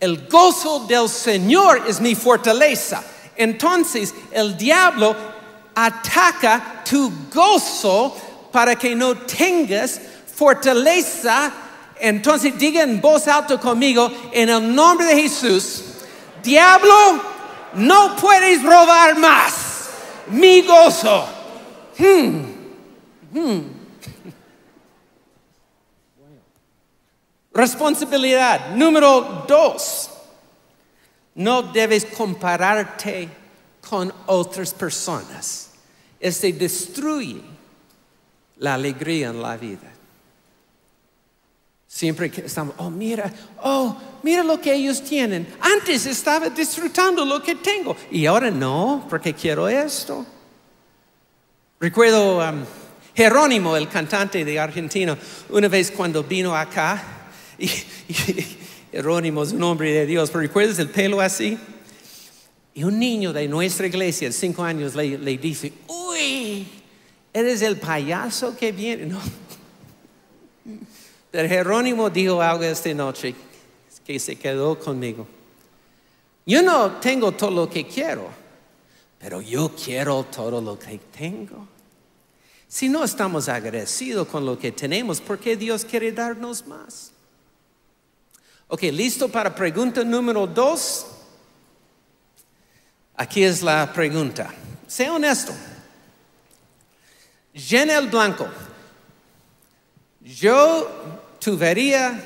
el 0.00 0.28
gozo 0.28 0.86
del 0.86 1.08
Señor 1.08 1.82
es 1.88 2.00
mi 2.00 2.14
fortaleza. 2.14 3.02
Entonces 3.36 4.14
el 4.32 4.56
diablo 4.56 5.14
ataca 5.74 6.82
tu 6.88 7.12
gozo 7.32 8.16
para 8.52 8.76
que 8.76 8.94
no 8.94 9.16
tengas 9.16 10.00
fortaleza. 10.34 11.52
Entonces 12.00 12.58
diga 12.58 12.82
en 12.82 13.00
voz 13.00 13.26
alta 13.28 13.58
conmigo, 13.58 14.10
en 14.32 14.48
el 14.48 14.74
nombre 14.74 15.06
de 15.06 15.22
Jesús 15.22 15.82
diablo, 16.42 17.20
no 17.74 18.16
puedes 18.16 18.62
robar 18.62 19.18
más 19.18 19.90
mi 20.28 20.62
gozo. 20.62 21.26
Hmm. 21.98 22.42
Responsabilidad 27.52 28.74
número 28.74 29.44
dos. 29.46 30.10
No 31.34 31.62
debes 31.62 32.04
compararte 32.04 33.28
con 33.88 34.12
otras 34.26 34.72
personas. 34.74 35.70
Este 36.18 36.52
destruye 36.52 37.40
la 38.58 38.74
alegría 38.74 39.28
en 39.28 39.40
la 39.40 39.56
vida. 39.56 39.97
Siempre 41.90 42.30
estamos, 42.44 42.74
oh, 42.76 42.90
mira, 42.90 43.32
oh, 43.62 43.96
mira 44.22 44.44
lo 44.44 44.60
que 44.60 44.74
ellos 44.74 45.02
tienen. 45.02 45.48
Antes 45.58 46.04
estaba 46.04 46.50
disfrutando 46.50 47.24
lo 47.24 47.42
que 47.42 47.54
tengo 47.54 47.96
y 48.10 48.26
ahora 48.26 48.50
no, 48.50 49.06
porque 49.08 49.32
quiero 49.32 49.66
esto. 49.66 50.24
Recuerdo 51.80 52.40
um, 52.40 52.62
Jerónimo, 53.14 53.74
el 53.74 53.88
cantante 53.88 54.44
de 54.44 54.60
Argentina, 54.60 55.16
una 55.48 55.68
vez 55.68 55.90
cuando 55.90 56.22
vino 56.22 56.54
acá, 56.54 57.02
y, 57.58 57.64
y 57.66 58.58
Jerónimo 58.92 59.42
es 59.42 59.52
un 59.52 59.62
hombre 59.62 59.90
de 59.90 60.04
Dios, 60.04 60.28
pero 60.28 60.42
¿recuerdas 60.42 60.78
el 60.78 60.90
pelo 60.90 61.22
así? 61.22 61.56
Y 62.74 62.84
un 62.84 62.98
niño 62.98 63.32
de 63.32 63.48
nuestra 63.48 63.86
iglesia 63.86 64.28
de 64.28 64.34
cinco 64.34 64.62
años 64.62 64.94
le, 64.94 65.16
le 65.16 65.38
dice, 65.38 65.72
uy, 65.86 66.68
eres 67.32 67.62
el 67.62 67.78
payaso 67.78 68.54
que 68.56 68.72
viene. 68.72 69.06
No. 69.06 69.47
Pero 71.30 71.48
Jerónimo 71.48 72.08
dijo 72.08 72.40
algo 72.40 72.64
esta 72.64 72.92
noche 72.94 73.34
que 74.04 74.18
se 74.18 74.36
quedó 74.36 74.78
conmigo. 74.78 75.26
Yo 76.46 76.62
no 76.62 76.92
tengo 76.92 77.32
todo 77.32 77.50
lo 77.50 77.68
que 77.68 77.86
quiero, 77.86 78.28
pero 79.18 79.42
yo 79.42 79.74
quiero 79.74 80.24
todo 80.24 80.60
lo 80.62 80.78
que 80.78 80.98
tengo. 80.98 81.68
Si 82.66 82.88
no 82.88 83.04
estamos 83.04 83.48
agradecidos 83.48 84.28
con 84.28 84.46
lo 84.46 84.58
que 84.58 84.72
tenemos, 84.72 85.20
¿por 85.20 85.38
qué 85.38 85.56
Dios 85.56 85.84
quiere 85.84 86.12
darnos 86.12 86.66
más? 86.66 87.12
Ok, 88.68 88.82
listo 88.84 89.28
para 89.28 89.54
pregunta 89.54 90.04
número 90.04 90.46
dos. 90.46 91.06
Aquí 93.16 93.42
es 93.42 93.62
la 93.62 93.90
pregunta. 93.92 94.54
Sea 94.86 95.12
honesto. 95.12 95.52
Llena 97.52 97.98
el 97.98 98.08
blanco. 98.08 98.46
Yo 100.20 101.36
tuviera, 101.38 102.20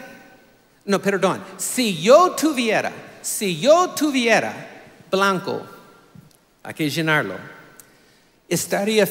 no, 0.87 1.01
perdón, 1.01 1.43
si 1.59 2.01
yo 2.01 2.33
tuviera, 2.33 2.93
si 3.21 3.61
yo 3.61 3.91
tuviera 3.91 4.55
blanco, 5.11 5.63
hay 6.63 6.75
que 6.75 6.89
llenarlo, 6.89 7.37
estaría 8.49 9.07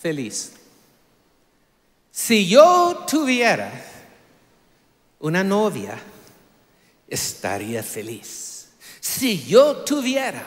feliz. 0.00 0.52
Si 2.10 2.46
yo 2.46 3.04
tuviera 3.08 3.70
una 5.20 5.42
novia, 5.42 5.98
estaría 7.08 7.82
feliz. 7.82 8.68
Si 9.00 9.44
yo 9.44 9.76
tuviera 9.76 10.42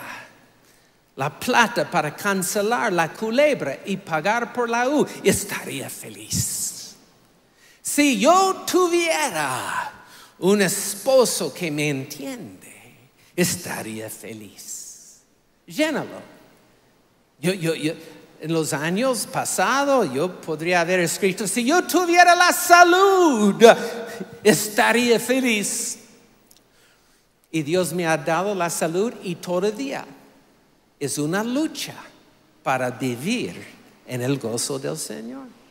la 1.15 1.39
plata 1.39 1.89
para 1.89 2.15
cancelar 2.15 2.91
la 2.91 3.11
culebra 3.13 3.79
y 3.85 3.97
pagar 3.97 4.51
por 4.53 4.69
la 4.69 4.89
U, 4.89 5.07
estaría 5.23 5.89
feliz. 5.89 6.54
Si 7.85 8.19
yo 8.19 8.63
tuviera 8.65 9.93
un 10.39 10.59
esposo 10.63 11.53
que 11.53 11.69
me 11.69 11.87
entiende, 11.87 13.11
estaría 13.35 14.09
feliz. 14.09 15.21
Llénalo. 15.67 16.19
Yo, 17.39 17.53
yo, 17.53 17.75
yo, 17.75 17.93
en 18.41 18.51
los 18.51 18.73
años 18.73 19.27
pasados 19.31 20.11
yo 20.11 20.41
podría 20.41 20.81
haber 20.81 21.01
escrito, 21.01 21.47
si 21.47 21.63
yo 21.63 21.83
tuviera 21.83 22.33
la 22.33 22.51
salud, 22.51 23.63
estaría 24.43 25.19
feliz. 25.19 25.99
Y 27.51 27.61
Dios 27.61 27.93
me 27.93 28.07
ha 28.07 28.17
dado 28.17 28.55
la 28.55 28.71
salud 28.71 29.13
y 29.21 29.35
todavía 29.35 30.05
es 30.99 31.19
una 31.19 31.43
lucha 31.43 31.93
para 32.63 32.89
vivir 32.89 33.63
en 34.07 34.23
el 34.23 34.39
gozo 34.39 34.79
del 34.79 34.97
Señor. 34.97 35.64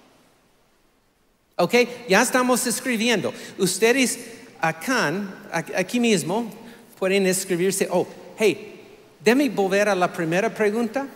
Ok, 1.57 1.75
ya 2.09 2.21
estamos 2.23 2.67
escribiendo. 2.67 3.33
Ustedes 3.59 4.19
acá, 4.61 5.13
aquí 5.53 6.01
mismo, 6.01 6.51
pueden 6.99 7.27
escribirse, 7.27 7.87
oh, 7.91 8.07
hey, 8.37 8.81
déme 9.23 9.49
volver 9.49 9.89
a 9.89 9.95
la 9.95 10.13
primera 10.13 10.53
pregunta. 10.53 11.07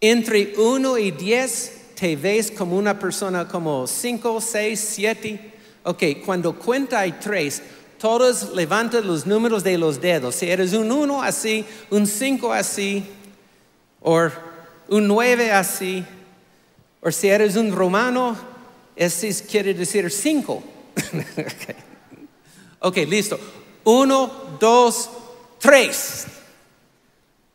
Entre 0.00 0.54
1 0.56 0.98
y 0.98 1.10
10, 1.10 1.72
¿te 1.98 2.14
ves 2.14 2.50
como 2.52 2.76
una 2.76 2.98
persona 2.98 3.48
como 3.48 3.86
5, 3.86 4.40
6, 4.40 4.88
7? 4.92 5.52
Ok, 5.84 6.02
cuando 6.24 6.56
cuenta 6.56 7.00
hay 7.00 7.12
3, 7.12 7.62
todos 7.98 8.52
levantan 8.54 9.06
los 9.06 9.26
números 9.26 9.64
de 9.64 9.76
los 9.78 10.00
dedos. 10.00 10.36
Si 10.36 10.48
eres 10.48 10.72
un 10.72 10.92
1 10.92 11.22
así, 11.22 11.64
un 11.90 12.06
5 12.06 12.52
así, 12.52 13.02
o 14.00 14.28
un 14.88 15.08
9 15.08 15.50
así, 15.50 16.04
o 17.06 17.12
si 17.12 17.28
eres 17.28 17.54
un 17.54 17.70
romano, 17.70 18.36
ese 18.96 19.46
quiere 19.46 19.72
decir 19.72 20.10
5. 20.10 20.62
okay. 21.14 21.76
ok, 22.80 22.96
listo. 23.08 23.38
1, 23.84 24.58
2, 24.58 25.10
3. 25.60 26.26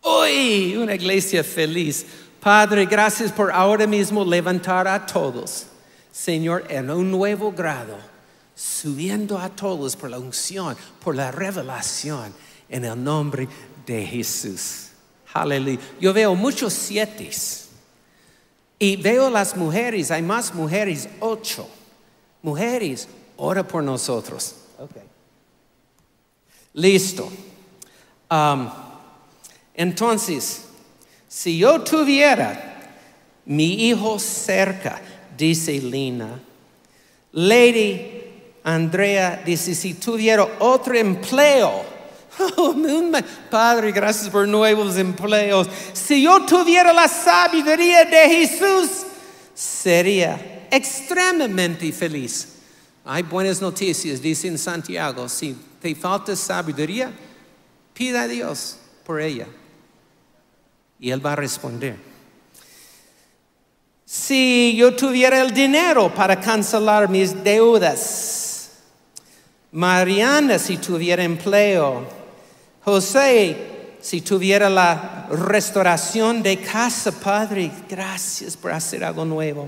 Uy, 0.04 0.78
una 0.78 0.96
iglesia 0.96 1.44
feliz. 1.44 2.06
Padre, 2.40 2.86
gracias 2.86 3.30
por 3.30 3.52
ahora 3.52 3.86
mismo 3.86 4.24
levantar 4.24 4.88
a 4.88 5.06
todos, 5.06 5.66
Señor, 6.14 6.64
en 6.70 6.90
un 6.90 7.12
nuevo 7.12 7.52
grado 7.52 7.98
subiendo 8.56 9.38
a 9.38 9.50
todos 9.50 9.98
por 9.98 10.10
la 10.10 10.18
unción, 10.18 10.78
por 11.04 11.14
la 11.14 11.30
revelación, 11.30 12.34
en 12.70 12.86
el 12.86 13.04
nombre 13.04 13.50
de 13.86 14.06
Jesús. 14.06 14.92
Aleluya. 15.34 15.78
Yo 16.00 16.14
veo 16.14 16.36
muchos 16.36 16.72
siete. 16.72 17.30
Y 18.82 18.96
veo 18.96 19.30
las 19.30 19.56
mujeres, 19.56 20.10
hay 20.10 20.24
más 20.24 20.56
mujeres, 20.56 21.08
ocho. 21.20 21.70
Mujeres, 22.42 23.08
ora 23.38 23.62
por 23.62 23.84
nosotros. 23.84 24.56
Okay. 24.80 25.04
Listo. 26.74 27.32
Um, 28.32 28.72
entonces, 29.76 30.64
si 31.28 31.60
yo 31.60 31.84
tuviera 31.84 32.96
mi 33.46 33.88
hijo 33.88 34.18
cerca, 34.18 35.00
dice 35.38 35.74
Lina, 35.74 36.42
Lady 37.34 38.24
Andrea 38.64 39.44
dice, 39.46 39.76
si 39.76 39.94
tuviera 39.94 40.58
otro 40.58 40.96
empleo, 40.96 41.86
oh, 42.58 42.76
Padre, 43.50 43.92
gracias 43.92 44.30
por 44.30 44.48
nuevos 44.48 44.98
empleos. 44.98 45.68
Si 45.94 46.24
yo 46.24 46.46
tuviera 46.46 46.94
la 46.94 47.08
sabiduría 47.08 48.06
de 48.06 48.30
Jesús, 48.30 49.06
sería 49.54 50.68
extremadamente 50.72 51.92
feliz. 51.92 52.48
Hay 53.06 53.24
buenas 53.24 53.62
noticias, 53.62 54.22
dice 54.22 54.48
en 54.48 54.58
Santiago. 54.58 55.28
Si 55.28 55.56
te 55.82 55.94
falta 55.96 56.36
sabiduría, 56.36 57.12
pida 57.94 58.24
a 58.24 58.28
Dios 58.28 58.78
por 59.06 59.22
ella. 59.22 59.48
Y 61.00 61.10
Él 61.10 61.26
va 61.26 61.34
a 61.34 61.36
responder. 61.36 61.98
Si 64.06 64.76
yo 64.76 64.96
tuviera 64.96 65.42
el 65.42 65.54
dinero 65.54 66.14
para 66.14 66.40
cancelar 66.40 67.10
mis 67.10 67.44
deudas, 67.44 68.72
Mariana 69.72 70.60
si 70.60 70.78
tuviera 70.78 71.24
empleo, 71.24 72.21
José 72.84 73.72
si 74.02 74.22
tuviera 74.22 74.70
la 74.70 75.28
restauración 75.30 76.42
de 76.42 76.58
casa, 76.58 77.12
Padre, 77.12 77.72
gracias 77.88 78.58
por 78.58 78.72
hacer 78.72 79.04
algo 79.04 79.24
nuevo. 79.24 79.68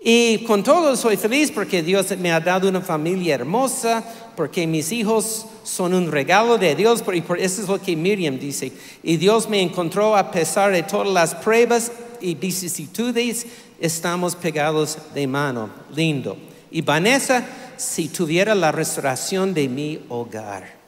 Y 0.00 0.44
con 0.44 0.62
todo 0.62 0.96
soy 0.96 1.16
feliz 1.16 1.50
porque 1.50 1.82
Dios 1.82 2.16
me 2.18 2.32
ha 2.32 2.40
dado 2.40 2.68
una 2.68 2.80
familia 2.80 3.34
hermosa, 3.34 4.04
porque 4.36 4.66
mis 4.66 4.92
hijos 4.92 5.46
son 5.62 5.94
un 5.94 6.10
regalo 6.10 6.58
de 6.58 6.74
Dios, 6.74 7.02
y 7.12 7.20
por 7.20 7.38
eso 7.38 7.62
es 7.62 7.68
lo 7.68 7.80
que 7.80 7.96
Miriam 7.96 8.38
dice. 8.38 8.72
Y 9.02 9.16
Dios 9.16 9.48
me 9.48 9.60
encontró 9.60 10.16
a 10.16 10.30
pesar 10.30 10.72
de 10.72 10.82
todas 10.82 11.08
las 11.08 11.34
pruebas 11.34 11.92
y 12.20 12.34
vicisitudes, 12.34 13.46
estamos 13.80 14.36
pegados 14.36 14.98
de 15.14 15.26
mano. 15.26 15.70
Lindo. 15.94 16.36
Y 16.70 16.82
Vanessa, 16.82 17.44
si 17.76 18.08
tuviera 18.08 18.54
la 18.54 18.72
restauración 18.72 19.54
de 19.54 19.68
mi 19.68 20.00
hogar. 20.08 20.83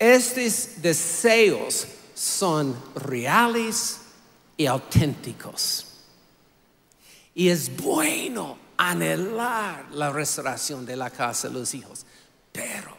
Estos 0.00 0.80
deseos 0.80 1.86
son 2.14 2.74
reales 2.94 3.98
y 4.56 4.64
auténticos. 4.64 5.86
Y 7.34 7.50
es 7.50 7.76
bueno 7.76 8.58
anhelar 8.78 9.90
la 9.92 10.10
restauración 10.10 10.86
de 10.86 10.96
la 10.96 11.10
casa 11.10 11.48
de 11.48 11.54
los 11.54 11.74
hijos. 11.74 12.06
Pero, 12.50 12.96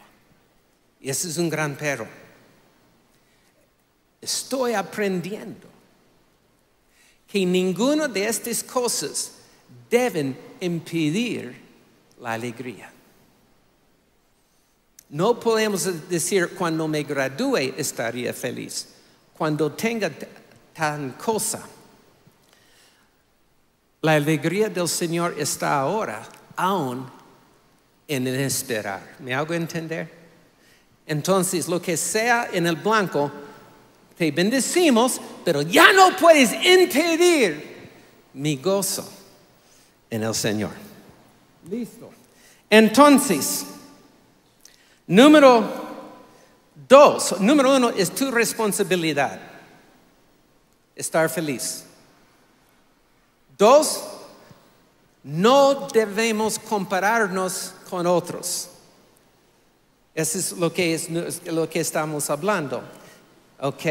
y 1.02 1.10
ese 1.10 1.30
es 1.30 1.38
un 1.38 1.50
gran 1.50 1.76
pero, 1.76 2.08
estoy 4.22 4.76
aprendiendo 4.76 5.68
que 7.28 7.44
ninguna 7.44 8.08
de 8.08 8.28
estas 8.28 8.64
cosas 8.64 9.32
deben 9.90 10.38
impedir 10.60 11.60
la 12.20 12.34
alegría. 12.34 12.91
No 15.12 15.38
podemos 15.38 16.08
decir 16.10 16.52
cuando 16.58 16.88
me 16.88 17.04
gradúe 17.04 17.74
estaría 17.76 18.34
feliz, 18.34 18.88
cuando 19.38 19.70
tenga 19.74 20.10
tan 20.74 21.12
cosa. 21.12 21.62
La 24.02 24.14
alegría 24.14 24.70
del 24.70 24.88
Señor 24.88 25.36
está 25.38 25.82
ahora, 25.82 26.24
aún 26.56 27.12
en 28.08 28.26
el 28.26 28.40
esperar. 28.40 29.18
¿Me 29.20 29.34
hago 29.34 29.54
entender? 29.54 30.10
Entonces, 31.06 31.68
lo 31.68 31.82
que 31.82 31.98
sea 31.98 32.48
en 32.54 32.68
el 32.68 32.78
blanco, 32.78 33.30
te 34.18 34.32
bendecimos, 34.32 35.20
pero 35.44 35.62
ya 35.62 35.92
no 35.92 36.16
puedes 36.16 36.54
impedir 36.54 37.90
mi 38.34 38.56
gozo 38.56 39.12
en 40.10 40.24
el 40.24 40.34
Señor. 40.34 40.72
Listo. 41.70 42.10
Entonces, 42.70 43.66
número 45.12 45.66
dos, 46.88 47.40
número 47.42 47.76
uno 47.76 47.90
es 47.90 48.12
tu 48.12 48.32
responsabilidad, 48.32 49.42
estar 50.96 51.30
feliz. 51.30 51.84
Dos, 53.58 54.04
no 55.24 55.88
debemos 55.94 56.58
compararnos 56.58 57.74
con 57.90 58.08
otros. 58.08 58.70
Eso 60.16 60.40
es 60.40 60.52
lo 60.54 60.72
que, 60.72 60.94
es 60.94 61.46
lo 61.46 61.70
que 61.70 61.82
estamos 61.82 62.30
hablando. 62.30 62.82
Ok. 63.60 63.84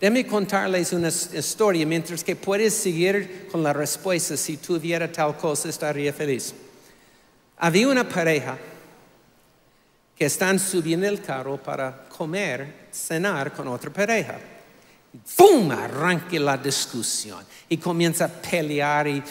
Déjame 0.00 0.26
contarles 0.26 0.92
una 0.92 1.08
historia 1.08 1.86
mientras 1.86 2.22
que 2.22 2.36
puedes 2.36 2.74
seguir 2.74 3.48
con 3.50 3.62
la 3.62 3.72
respuesta. 3.72 4.36
Si 4.36 4.58
tuviera 4.58 5.10
tal 5.10 5.36
cosa, 5.36 5.68
estaría 5.68 6.12
feliz. 6.12 6.54
Había 7.56 7.88
una 7.88 8.06
pareja 8.06 8.58
que 10.22 10.26
están 10.26 10.60
subiendo 10.60 11.08
el 11.08 11.20
carro 11.20 11.60
para 11.60 12.04
comer, 12.04 12.86
cenar 12.92 13.52
con 13.52 13.66
otra 13.66 13.92
pareja. 13.92 14.38
¡Fum! 15.24 15.68
Arranque 15.72 16.38
la 16.38 16.56
discusión 16.56 17.44
y 17.68 17.76
comienza 17.76 18.26
a 18.26 18.28
pelear. 18.28 19.08
Y, 19.08 19.24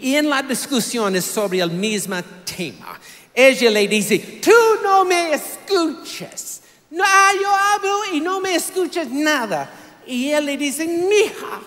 y 0.00 0.16
en 0.16 0.28
la 0.28 0.42
discusión 0.42 1.14
es 1.14 1.26
sobre 1.26 1.60
el 1.60 1.70
mismo 1.70 2.16
tema. 2.44 2.98
Ella 3.32 3.70
le 3.70 3.86
dice, 3.86 4.18
tú 4.42 4.50
no 4.82 5.04
me 5.04 5.32
escuchas. 5.32 6.60
No, 6.90 7.04
ah, 7.06 7.30
yo 7.40 7.48
hablo 7.48 8.00
y 8.12 8.20
no 8.20 8.40
me 8.40 8.56
escuchas 8.56 9.06
nada. 9.08 9.70
Y 10.08 10.30
él 10.32 10.44
le 10.44 10.56
dice, 10.56 10.88
mija, 10.88 11.60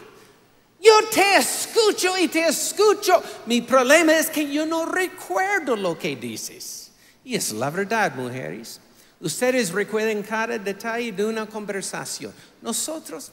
yo 0.82 0.94
te 1.10 1.38
escucho 1.38 2.18
y 2.18 2.28
te 2.28 2.46
escucho. 2.46 3.24
Mi 3.46 3.62
problema 3.62 4.20
es 4.20 4.30
que 4.30 4.52
yo 4.52 4.66
no 4.66 4.86
recuerdo 4.86 5.78
lo 5.78 5.98
que 5.98 6.18
dices. 6.18 6.79
Y 7.24 7.36
es 7.36 7.52
la 7.52 7.70
verdad, 7.70 8.16
mujeres. 8.16 8.80
Ustedes 9.22 9.72
recuerden 9.72 10.24
cada 10.24 10.58
detalle 10.58 11.12
de 11.12 11.26
una 11.26 11.46
conversación. 11.46 12.34
Nosotros 12.62 13.32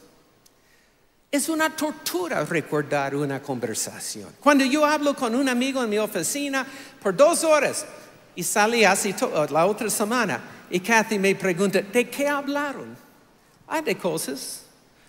es 1.31 1.49
una 1.49 1.75
tortura 1.75 2.44
recordar 2.44 3.14
una 3.14 3.40
conversación. 3.40 4.31
Cuando 4.40 4.64
yo 4.64 4.85
hablo 4.85 5.14
con 5.14 5.35
un 5.35 5.49
amigo 5.49 5.83
en 5.83 5.90
mi 5.90 5.99
oficina 5.99 6.66
por 7.01 7.16
dos 7.16 7.44
horas 7.44 7.87
y 8.35 8.42
salí 8.42 8.85
así 8.85 9.14
la 9.51 9.66
otra 9.66 9.88
semana 9.90 10.40
y 10.70 10.81
Kathy 10.81 11.18
me 11.18 11.35
pregunta, 11.35 11.81
¿de 11.81 12.09
qué 12.11 12.29
hablaron? 12.29 12.96
Hay 13.68 13.83
de 13.83 13.96
cosas. 13.96 14.62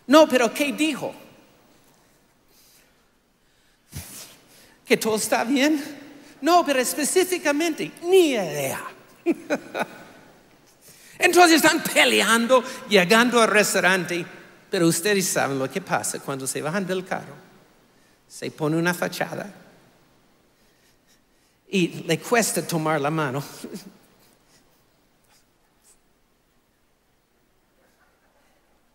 No, 0.06 0.28
pero 0.28 0.54
¿qué 0.54 0.72
dijo? 0.72 1.14
¿Que 4.86 4.96
todo 4.96 5.16
está 5.16 5.44
bien? 5.44 6.07
No, 6.42 6.66
pero 6.66 6.80
específicamente, 6.80 7.92
ni 8.04 8.32
idea. 8.32 8.84
Entonces 11.20 11.58
están 11.58 11.82
peleando, 11.82 12.64
llegando 12.88 13.42
al 13.42 13.48
restaurante, 13.48 14.26
pero 14.70 14.88
ustedes 14.88 15.28
saben 15.28 15.58
lo 15.58 15.70
que 15.70 15.82
pasa 15.82 16.20
cuando 16.20 16.46
se 16.46 16.62
bajan 16.62 16.86
del 16.86 17.06
carro. 17.06 17.34
Se 18.28 18.52
pone 18.52 18.78
una 18.78 18.94
fachada 18.94 19.52
y 21.70 22.04
le 22.04 22.20
cuesta 22.20 22.66
tomar 22.66 23.02
la 23.02 23.10
mano. 23.12 23.44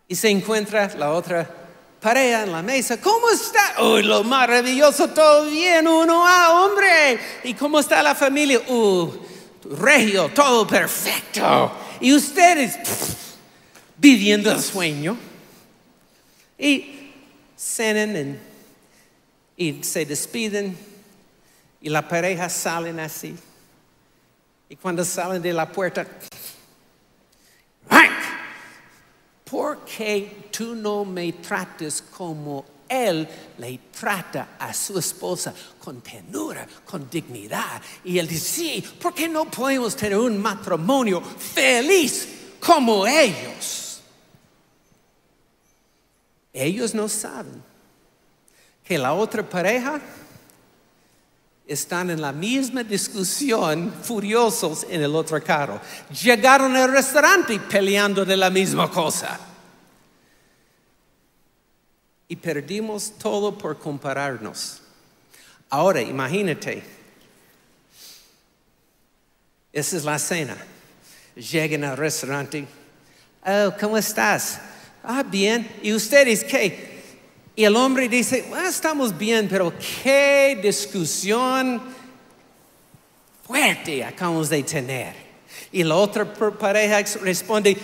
Y 0.09 0.15
se 0.15 0.29
encuentra 0.29 0.95
la 0.99 1.11
otra 1.11 1.62
pareja 2.03 2.43
en 2.43 2.53
la 2.53 2.63
mesa. 2.63 3.01
¿Cómo 3.01 3.31
está? 3.31 3.83
Uy, 3.83 4.03
lo 4.03 4.25
maravilloso, 4.25 5.09
todo 5.11 5.47
bien, 5.47 5.87
uno, 5.87 6.25
ah, 6.27 6.65
hombre. 6.65 7.19
¿Y 7.45 7.55
cómo 7.55 7.79
está 7.79 8.03
la 8.03 8.15
familia? 8.15 8.61
Uh, 8.69 9.11
regio, 9.79 10.29
todo 10.35 10.67
perfecto. 10.67 11.73
Y 12.01 12.13
ustedes 12.13 12.77
viviendo 13.97 14.51
el 14.51 14.61
sueño. 14.61 15.17
Y 16.59 17.13
cenan 17.57 18.39
y 19.57 19.85
se 19.85 20.05
despiden 20.05 20.77
y 21.81 21.89
la 21.89 22.07
pareja 22.07 22.49
salen 22.49 22.99
así. 23.01 23.37
Y 24.69 24.77
cuando 24.77 25.05
salen 25.05 25.43
de 25.43 25.53
la 25.53 25.71
puerta, 25.71 26.07
¿por 29.53 29.85
qué 29.85 30.49
tú 30.51 30.75
no 30.75 31.05
me 31.05 31.31
trates 31.35 32.01
como 32.01 32.65
él 32.89 33.29
le 33.59 33.81
trata 34.01 34.57
a 34.59 34.73
su 34.73 34.99
esposa 34.99 35.53
con 35.79 36.01
tenura, 36.01 36.67
con 36.87 37.11
dignidad? 37.11 37.83
Y 38.03 38.19
él 38.19 38.27
dice, 38.27 38.49
sí, 38.49 38.85
¿por 38.99 39.13
qué 39.13 39.29
no 39.29 39.45
podemos 39.45 39.95
tener 39.95 40.17
un 40.17 40.41
matrimonio 40.41 41.21
feliz 41.21 42.29
como 42.61 43.07
ellos? 43.07 44.01
Ellos 46.51 46.95
no 46.95 47.07
saben 47.07 47.63
que 48.83 48.97
la 48.97 49.13
otra 49.13 49.47
pareja 49.47 50.01
están 51.67 52.11
en 52.11 52.21
la 52.21 52.33
misma 52.33 52.83
discusión, 52.83 53.93
furiosos 54.03 54.87
en 54.89 55.03
el 55.03 55.15
otro 55.15 55.43
carro. 55.43 55.81
Llegaron 56.23 56.77
al 56.77 56.91
restaurante 56.91 57.59
peleando 57.61 58.25
de 58.25 58.37
la 58.37 58.51
misma 58.51 58.91
cosa. 58.91 59.39
Y 62.29 62.37
perdimos 62.37 63.13
todo 63.19 63.57
por 63.57 63.79
compararnos. 63.79 64.81
Ahora, 65.69 66.01
imagínate, 66.01 66.83
esa 69.73 69.97
es 69.97 70.05
la 70.05 70.19
cena. 70.19 70.57
Llegan 71.35 71.85
al 71.85 71.97
restaurante. 71.97 72.67
Oh, 73.45 73.73
¿cómo 73.79 73.97
estás? 73.97 74.61
Ah, 75.03 75.23
bien. 75.23 75.71
¿Y 75.83 75.93
ustedes 75.93 76.45
qué? 76.45 76.92
Y 77.55 77.65
el 77.65 77.77
hombre 77.77 78.09
dice, 78.09 78.45
estamos 78.67 79.17
bien, 79.17 79.47
pero 79.49 79.73
qué 80.03 80.59
discusión 80.63 81.83
fuerte 83.47 84.03
acabamos 84.03 84.49
de 84.49 84.63
tener. 84.63 85.15
Y 85.71 85.83
la 85.83 85.97
otra 85.97 86.33
pareja 86.33 87.03
responde, 87.21 87.77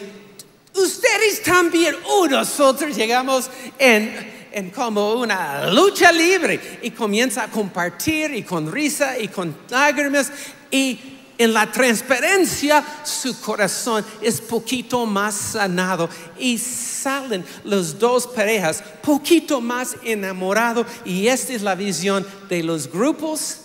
ustedes 0.74 1.42
también, 1.42 1.96
nosotros 2.30 2.96
llegamos 2.96 3.50
en, 3.78 4.48
en 4.52 4.70
como 4.70 5.12
una 5.14 5.70
lucha 5.70 6.12
libre 6.12 6.78
y 6.82 6.90
comienza 6.90 7.44
a 7.44 7.50
compartir 7.50 8.32
y 8.34 8.42
con 8.44 8.72
risa 8.72 9.18
y 9.18 9.28
con 9.28 9.54
lágrimas 9.68 10.32
y 10.70 11.17
en 11.38 11.54
la 11.54 11.70
transparencia 11.70 12.84
su 13.04 13.40
corazón 13.40 14.04
es 14.20 14.40
poquito 14.40 15.06
más 15.06 15.34
sanado 15.34 16.10
y 16.36 16.58
salen 16.58 17.44
los 17.64 17.98
dos 17.98 18.26
parejas 18.26 18.82
poquito 19.02 19.60
más 19.60 19.96
enamorados 20.02 20.86
y 21.04 21.28
esta 21.28 21.52
es 21.52 21.62
la 21.62 21.76
visión 21.76 22.26
de 22.48 22.62
los 22.64 22.90
grupos 22.90 23.60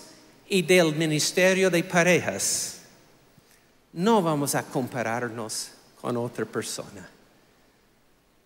y 0.48 0.62
del 0.62 0.94
ministerio 0.94 1.68
de 1.68 1.82
parejas. 1.82 2.78
No 3.92 4.22
vamos 4.22 4.54
a 4.54 4.62
compararnos 4.62 5.70
con 6.00 6.16
otra 6.16 6.44
persona. 6.44 7.08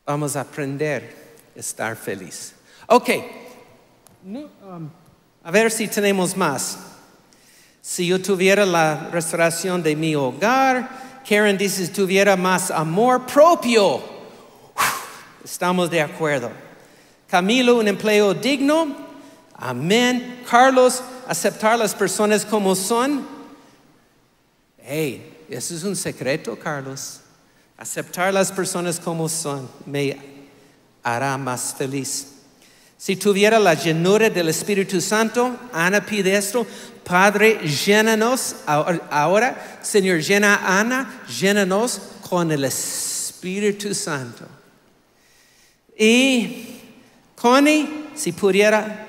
Vamos 0.06 0.36
a 0.36 0.40
aprender 0.40 1.36
a 1.54 1.58
estar 1.58 1.96
feliz. 1.96 2.54
Ok, 2.86 3.10
um, 4.24 4.88
a 5.42 5.50
ver 5.50 5.70
si 5.70 5.86
tenemos 5.88 6.34
más. 6.34 6.78
Si 7.90 8.06
yo 8.06 8.20
tuviera 8.20 8.66
la 8.66 9.08
restauración 9.10 9.82
de 9.82 9.96
mi 9.96 10.14
hogar, 10.14 11.22
Karen 11.26 11.56
dice, 11.56 11.86
si 11.86 11.90
tuviera 11.90 12.36
más 12.36 12.70
amor 12.70 13.24
propio. 13.24 14.02
Estamos 15.42 15.88
de 15.88 16.02
acuerdo. 16.02 16.50
Camilo, 17.26 17.76
un 17.76 17.88
empleo 17.88 18.34
digno. 18.34 18.94
Amén. 19.54 20.42
Carlos, 20.48 21.02
aceptar 21.26 21.78
las 21.78 21.94
personas 21.94 22.44
como 22.44 22.76
son. 22.76 23.26
Hey, 24.76 25.46
eso 25.48 25.74
es 25.74 25.82
un 25.82 25.96
secreto, 25.96 26.58
Carlos. 26.58 27.20
Aceptar 27.78 28.34
las 28.34 28.52
personas 28.52 29.00
como 29.00 29.30
son. 29.30 29.66
Me 29.86 30.14
hará 31.02 31.38
más 31.38 31.74
feliz. 31.74 32.34
Si 32.98 33.14
tuviera 33.14 33.60
la 33.60 33.74
llenura 33.74 34.28
del 34.28 34.48
Espíritu 34.48 35.00
Santo, 35.00 35.56
Ana 35.72 36.04
pide 36.04 36.36
esto, 36.36 36.66
Padre, 37.08 37.58
llénanos 37.66 38.56
ahora, 38.66 39.78
Señor, 39.80 40.20
llena 40.20 40.56
a 40.56 40.80
Ana, 40.80 41.22
llénanos 41.26 42.02
con 42.28 42.52
el 42.52 42.64
Espíritu 42.64 43.94
Santo. 43.94 44.44
Y 45.96 46.80
Connie, 47.34 48.10
si 48.14 48.32
pudiera 48.32 49.06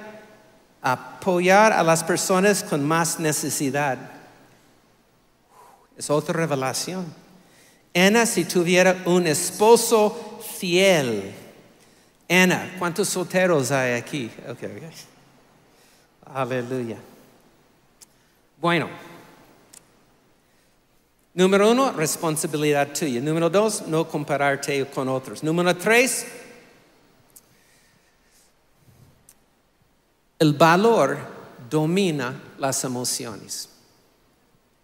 apoyar 0.82 1.74
a 1.74 1.84
las 1.84 2.02
personas 2.04 2.64
con 2.64 2.88
más 2.88 3.20
necesidad. 3.20 3.98
Es 5.98 6.10
otra 6.10 6.34
revelación. 6.34 7.06
Ana, 7.94 8.26
si 8.26 8.46
tuviera 8.46 8.96
un 9.06 9.28
esposo 9.28 10.42
fiel. 10.58 11.34
Ana, 12.30 12.76
¿cuántos 12.80 13.10
solteros 13.10 13.72
hay 13.72 13.96
aquí? 13.96 14.32
Okay, 14.48 14.70
okay. 14.70 14.90
Aleluya. 16.34 16.98
Bueno. 18.60 18.90
Número 21.34 21.72
uno, 21.72 21.92
responsabilidad 21.94 22.90
tuya. 22.94 23.22
Número 23.22 23.50
dos, 23.50 23.84
no 23.88 24.08
compararte 24.08 24.86
con 24.88 25.08
otros. 25.08 25.44
Número 25.44 25.76
tres, 25.78 26.26
el 30.40 30.54
valor 30.54 31.18
domina 31.70 32.42
las 32.58 32.84
emociones. 32.84 33.70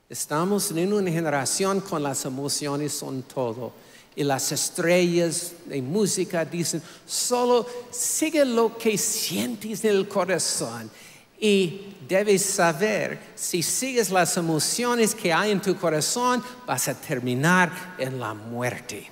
Estamos 0.08 0.72
en 0.72 0.94
una 0.94 1.12
generación 1.12 1.82
con 1.82 2.04
las 2.04 2.24
emociones 2.26 2.94
son 2.94 3.24
todo. 3.24 3.74
Y 4.16 4.24
las 4.24 4.50
estrellas 4.54 5.52
de 5.66 5.82
música 5.82 6.46
dicen, 6.46 6.82
solo 7.06 7.66
sigue 7.92 8.46
lo 8.46 8.78
que 8.78 8.98
sientes 8.98 9.84
en 9.84 9.92
el 9.92 10.08
corazón. 10.08 10.90
Y 11.40 11.96
debes 12.08 12.44
saber, 12.44 13.20
si 13.36 13.64
sigues 13.64 14.10
las 14.10 14.38
emociones 14.38 15.16
que 15.16 15.34
hay 15.34 15.52
en 15.52 15.62
tu 15.62 15.76
corazón, 15.76 16.44
vas 16.66 16.88
a 16.88 16.94
terminar 16.94 17.96
en 17.98 18.20
la 18.20 18.34
muerte. 18.34 19.10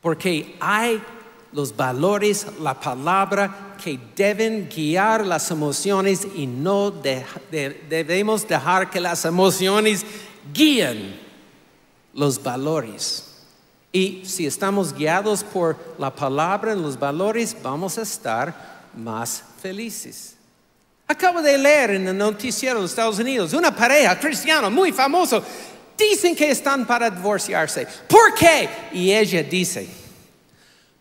Porque 0.00 0.56
hay 0.60 1.02
los 1.52 1.74
valores, 1.76 2.46
la 2.60 2.78
palabra 2.78 3.76
que 3.82 3.98
deben 4.16 4.68
guiar 4.68 5.24
las 5.24 5.50
emociones 5.50 6.26
y 6.34 6.46
no 6.46 6.90
debemos 6.90 8.46
dejar 8.46 8.90
que 8.90 9.00
las 9.00 9.24
emociones 9.24 10.04
guíen 10.52 11.20
los 12.12 12.42
valores. 12.42 13.30
Y 13.92 14.22
si 14.24 14.46
estamos 14.46 14.92
guiados 14.92 15.44
por 15.44 15.76
la 15.98 16.12
palabra 16.12 16.74
y 16.74 16.80
los 16.80 16.98
valores, 16.98 17.56
vamos 17.62 17.96
a 17.96 18.02
estar 18.02 18.90
más 18.96 19.44
felices. 19.62 20.33
Acabo 21.14 21.40
de 21.40 21.56
leer 21.56 21.92
en 21.92 22.08
el 22.08 22.18
noticiero 22.18 22.80
de 22.80 22.86
Estados 22.86 23.20
Unidos 23.20 23.52
una 23.52 23.74
pareja 23.74 24.18
cristiana 24.18 24.68
muy 24.68 24.90
famosa. 24.90 25.40
Dicen 25.96 26.34
que 26.34 26.50
están 26.50 26.84
para 26.84 27.08
divorciarse. 27.08 27.86
¿Por 28.08 28.34
qué? 28.34 28.68
Y 28.92 29.12
ella 29.12 29.44
dice, 29.44 29.88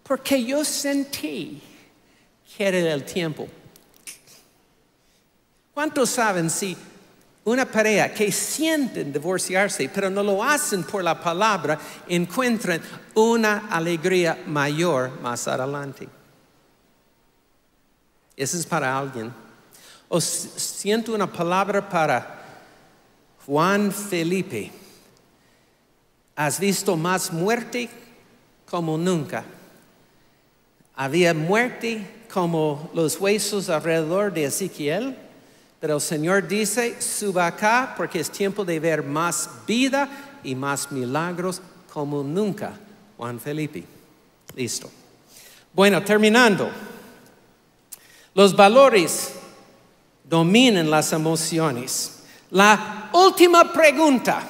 porque 0.03 0.45
yo 0.45 0.63
sentí 0.63 1.59
que 2.55 2.63
era 2.63 2.93
el 2.93 3.03
tiempo. 3.03 3.47
¿Cuántos 5.73 6.11
saben 6.11 6.47
si 6.47 6.77
una 7.45 7.65
pareja 7.65 8.13
que 8.13 8.31
sienten 8.31 9.11
divorciarse, 9.11 9.89
pero 9.89 10.11
no 10.11 10.21
lo 10.21 10.43
hacen 10.43 10.83
por 10.83 11.03
la 11.03 11.19
palabra, 11.19 11.79
encuentran 12.07 12.79
una 13.15 13.67
alegría 13.67 14.43
mayor 14.45 15.19
más 15.21 15.47
adelante? 15.47 16.07
Eso 18.37 18.57
es 18.57 18.65
para 18.67 18.95
alguien. 18.95 19.42
O 20.15 20.21
siento 20.21 21.11
una 21.15 21.25
palabra 21.25 21.89
para 21.89 22.43
Juan 23.47 23.91
Felipe. 23.91 24.71
¿Has 26.35 26.59
visto 26.59 26.95
más 26.95 27.33
muerte 27.33 27.89
como 28.69 28.95
nunca? 28.95 29.43
Había 30.93 31.33
muerte 31.33 32.25
como 32.31 32.91
los 32.93 33.19
huesos 33.19 33.69
alrededor 33.69 34.31
de 34.31 34.43
Ezequiel, 34.43 35.17
pero 35.79 35.95
el 35.95 36.01
Señor 36.01 36.47
dice, 36.47 37.01
suba 37.01 37.47
acá 37.47 37.95
porque 37.97 38.19
es 38.19 38.29
tiempo 38.29 38.63
de 38.63 38.79
ver 38.79 39.01
más 39.01 39.49
vida 39.65 40.07
y 40.43 40.53
más 40.53 40.91
milagros 40.91 41.59
como 41.91 42.21
nunca. 42.21 42.79
Juan 43.17 43.39
Felipe. 43.39 43.83
Listo. 44.55 44.91
Bueno, 45.73 46.03
terminando. 46.03 46.69
Los 48.35 48.55
valores 48.55 49.39
dominan 50.23 50.89
las 50.89 51.11
emociones. 51.13 52.23
La 52.51 53.09
última 53.13 53.71
pregunta. 53.71 54.47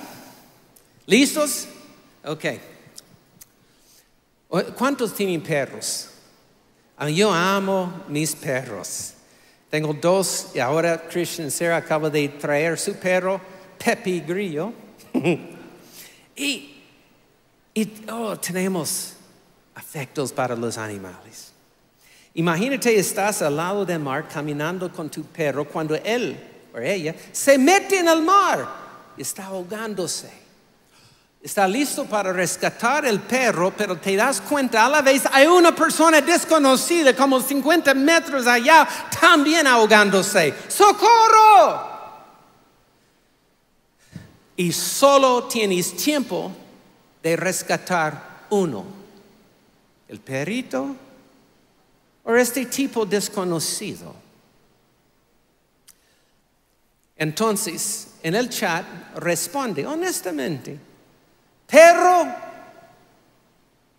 ¿Listos? 1.05 1.67
Ok. 2.25 2.45
¿Cuántos 4.75 5.13
tienen 5.13 5.41
perros? 5.41 6.09
Ah, 6.97 7.09
yo 7.09 7.33
amo 7.33 8.03
mis 8.07 8.35
perros. 8.35 9.13
Tengo 9.69 9.93
dos 9.93 10.51
y 10.53 10.59
ahora 10.59 11.07
Christian 11.09 11.49
Sarah 11.49 11.77
acaba 11.77 12.09
de 12.09 12.29
traer 12.29 12.77
su 12.77 12.93
perro, 12.93 13.41
Pepe 13.83 14.19
Grillo. 14.19 14.71
y, 16.35 16.83
oh, 18.11 18.37
tenemos 18.37 19.13
afectos 19.73 20.31
para 20.31 20.55
los 20.55 20.77
animales. 20.77 21.52
Imagínate, 22.35 22.97
estás 22.97 23.41
al 23.41 23.55
lado 23.55 23.85
del 23.85 23.99
mar 23.99 24.27
caminando 24.27 24.91
con 24.91 25.09
tu 25.09 25.23
perro 25.23 25.65
cuando 25.65 25.95
él 25.95 26.37
o 26.73 26.79
ella 26.79 27.15
se 27.31 27.57
mete 27.57 27.99
en 27.99 28.07
el 28.07 28.21
mar 28.21 28.67
y 29.15 29.21
está 29.21 29.45
ahogándose 29.45 30.43
está 31.43 31.67
listo 31.67 32.05
para 32.05 32.31
rescatar 32.31 33.05
el 33.05 33.19
perro, 33.19 33.73
pero 33.75 33.97
te 33.97 34.15
das 34.15 34.39
cuenta, 34.39 34.85
a 34.85 34.89
la 34.89 35.01
vez 35.01 35.23
hay 35.29 35.45
una 35.45 35.75
persona 35.75 36.21
desconocida 36.21 37.13
como 37.13 37.41
50 37.41 37.93
metros 37.93 38.47
allá 38.47 38.87
también 39.19 39.67
ahogándose. 39.67 40.53
¡Socorro! 40.69 41.91
Y 44.55 44.71
solo 44.71 45.43
tienes 45.43 45.97
tiempo 45.97 46.49
de 47.21 47.35
rescatar 47.35 48.45
uno, 48.49 48.85
el 50.07 50.19
perrito 50.21 50.95
o 52.23 52.35
este 52.35 52.65
tipo 52.65 53.05
desconocido. 53.05 54.15
Entonces, 57.17 58.15
en 58.23 58.35
el 58.35 58.49
chat 58.49 58.85
responde 59.15 59.85
honestamente 59.85 60.79
perro 61.67 62.27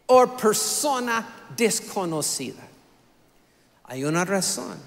o 0.07 0.37
persona 0.37 1.47
desconocida. 1.57 2.63
Hay 3.85 4.05
una 4.05 4.25
razón. 4.25 4.79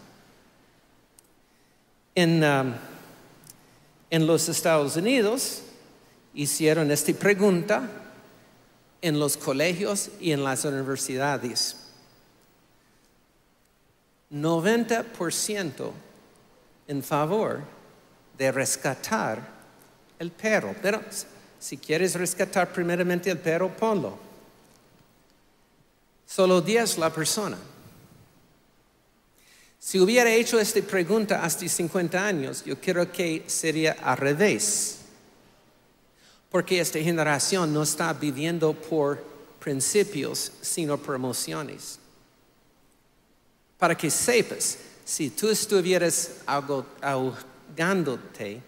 En, 2.15 2.43
um, 2.43 2.73
en 4.09 4.25
los 4.25 4.49
Estados 4.49 4.95
Unidos 4.95 5.61
hicieron 6.33 6.91
esta 6.91 7.13
pregunta 7.13 7.89
en 9.01 9.19
los 9.19 9.37
colegios 9.37 10.09
y 10.19 10.31
en 10.31 10.43
las 10.43 10.65
universidades. 10.65 11.86
90% 14.31 15.91
en 16.87 17.03
favor 17.03 17.61
de 18.37 18.51
rescatar 18.51 19.41
el 20.19 20.31
perro. 20.31 20.75
Pero 20.81 21.01
si 21.59 21.77
quieres 21.77 22.15
rescatar 22.15 22.71
primeramente 22.71 23.29
el 23.29 23.39
perro, 23.39 23.75
ponlo. 23.75 24.17
Solo 26.25 26.61
10 26.61 26.97
la 26.97 27.09
persona. 27.09 27.57
Si 29.79 29.99
hubiera 29.99 30.29
hecho 30.29 30.59
esta 30.59 30.81
pregunta 30.81 31.43
hasta 31.43 31.67
50 31.67 32.25
años, 32.25 32.65
yo 32.65 32.79
creo 32.81 33.09
que 33.09 33.43
sería 33.47 33.93
al 34.03 34.17
revés. 34.17 34.97
Porque 36.49 36.79
esta 36.79 36.99
generación 36.99 37.73
no 37.73 37.83
está 37.83 38.11
viviendo 38.11 38.73
por 38.73 39.23
principios, 39.59 40.51
sino 40.61 40.97
por 40.97 41.15
emociones. 41.15 41.99
Para 43.77 43.95
que 43.95 44.09
sepas, 44.09 44.77
si 45.05 45.29
tú 45.29 45.49
estuvieras 45.49 46.31
ahogándote 47.01 48.61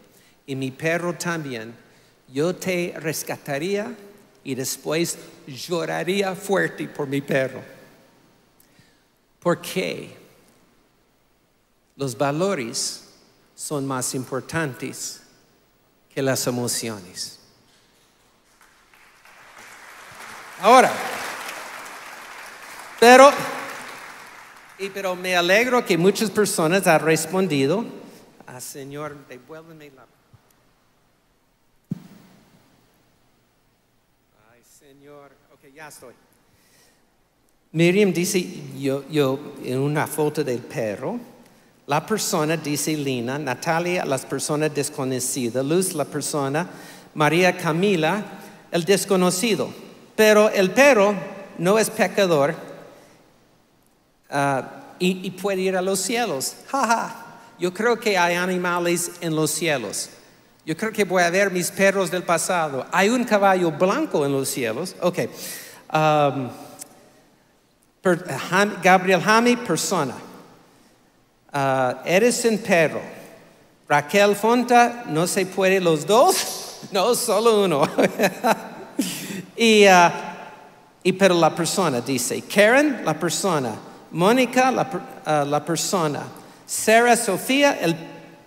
y 0.46 0.56
mi 0.56 0.72
perro 0.72 1.14
también, 1.14 1.76
yo 2.28 2.56
te 2.56 2.94
rescataría 2.98 3.96
y 4.44 4.56
después 4.56 5.18
lloraría 5.48 6.36
fuerte 6.36 6.88
por 6.88 7.08
mi 7.08 7.22
perro. 7.22 7.62
Porque 9.40 10.16
los 11.96 12.18
valores 12.18 13.06
son 13.56 13.86
más 13.86 14.14
importantes 14.16 15.22
que 16.14 16.22
las 16.22 16.48
emociones. 16.48 17.40
Ahora, 20.62 20.92
pero 23.00 23.32
Y 24.80 24.90
pero 24.90 25.14
me 25.14 25.36
alegro 25.36 25.86
que 25.86 25.98
muchas 25.98 26.32
personas 26.32 26.88
han 26.88 27.02
respondido. 27.02 27.84
Ah, 28.48 28.62
Señor, 28.62 29.14
devuélveme 29.28 29.92
la. 29.92 30.06
Ay, 34.54 34.62
Señor. 34.80 35.32
Ok, 35.54 35.74
ya 35.76 35.90
estoy. 35.90 36.14
Miriam 37.74 38.14
dice, 38.14 38.42
yo, 38.80 39.04
yo, 39.10 39.38
en 39.66 39.80
una 39.80 40.08
foto 40.08 40.46
del 40.46 40.60
perro, 40.60 41.20
la 41.86 42.06
persona 42.06 42.56
dice 42.56 42.96
Lina, 42.96 43.38
Natalia, 43.38 44.06
las 44.06 44.26
personas 44.26 44.74
desconocidas, 44.74 45.66
Luz, 45.66 45.94
la 45.94 46.06
persona, 46.06 46.70
María 47.16 47.58
Camila, 47.58 48.24
el 48.72 48.86
desconocido. 48.86 49.74
Pero 50.16 50.50
el 50.50 50.72
perro 50.72 51.14
no 51.58 51.78
es 51.78 51.90
pecador 51.90 52.69
ah, 54.30 54.64
y, 55.00 55.26
y 55.28 55.32
puede 55.32 55.62
ir 55.62 55.78
a 55.78 55.82
los 55.82 56.00
cielos. 56.00 56.56
Ja, 56.72 56.88
ja. 56.88 57.26
Yo 57.60 57.74
creo 57.74 58.00
que 58.00 58.18
hay 58.18 58.36
animales 58.36 59.12
en 59.20 59.36
los 59.36 59.52
cielos. 59.52 60.10
Yo 60.66 60.78
creo 60.78 60.92
que 60.92 61.04
voy 61.04 61.24
a 61.24 61.30
ver 61.30 61.52
mis 61.52 61.72
perros 61.72 62.12
del 62.12 62.24
pasado. 62.24 62.86
Hay 62.92 63.10
un 63.10 63.24
caballo 63.24 63.72
blanco 63.72 64.26
en 64.26 64.32
los 64.32 64.48
cielos. 64.48 64.96
Ok. 65.02 65.20
Um, 65.92 66.50
Gabriel 68.82 69.22
Jami, 69.22 69.56
persona. 69.58 70.14
Uh, 71.52 71.96
Edison, 72.06 72.58
perro. 72.60 73.02
Raquel 73.90 74.36
Fonta, 74.36 75.06
no 75.08 75.26
se 75.28 75.46
puede 75.46 75.80
los 75.80 76.06
dos. 76.06 76.56
No, 76.94 77.14
solo 77.14 77.66
uno. 77.66 77.82
y, 79.58 79.86
uh, 79.86 80.12
y 81.04 81.12
pero 81.12 81.36
la 81.36 81.54
persona 81.54 82.00
dice. 82.00 82.42
Karen, 82.44 83.02
la 83.04 83.20
persona. 83.20 83.89
Mónica, 84.12 84.72
la, 84.72 85.44
uh, 85.44 85.46
la 85.46 85.64
persona. 85.64 86.24
Sarah 86.66 87.16
Sofía, 87.18 87.80
el 87.82 87.96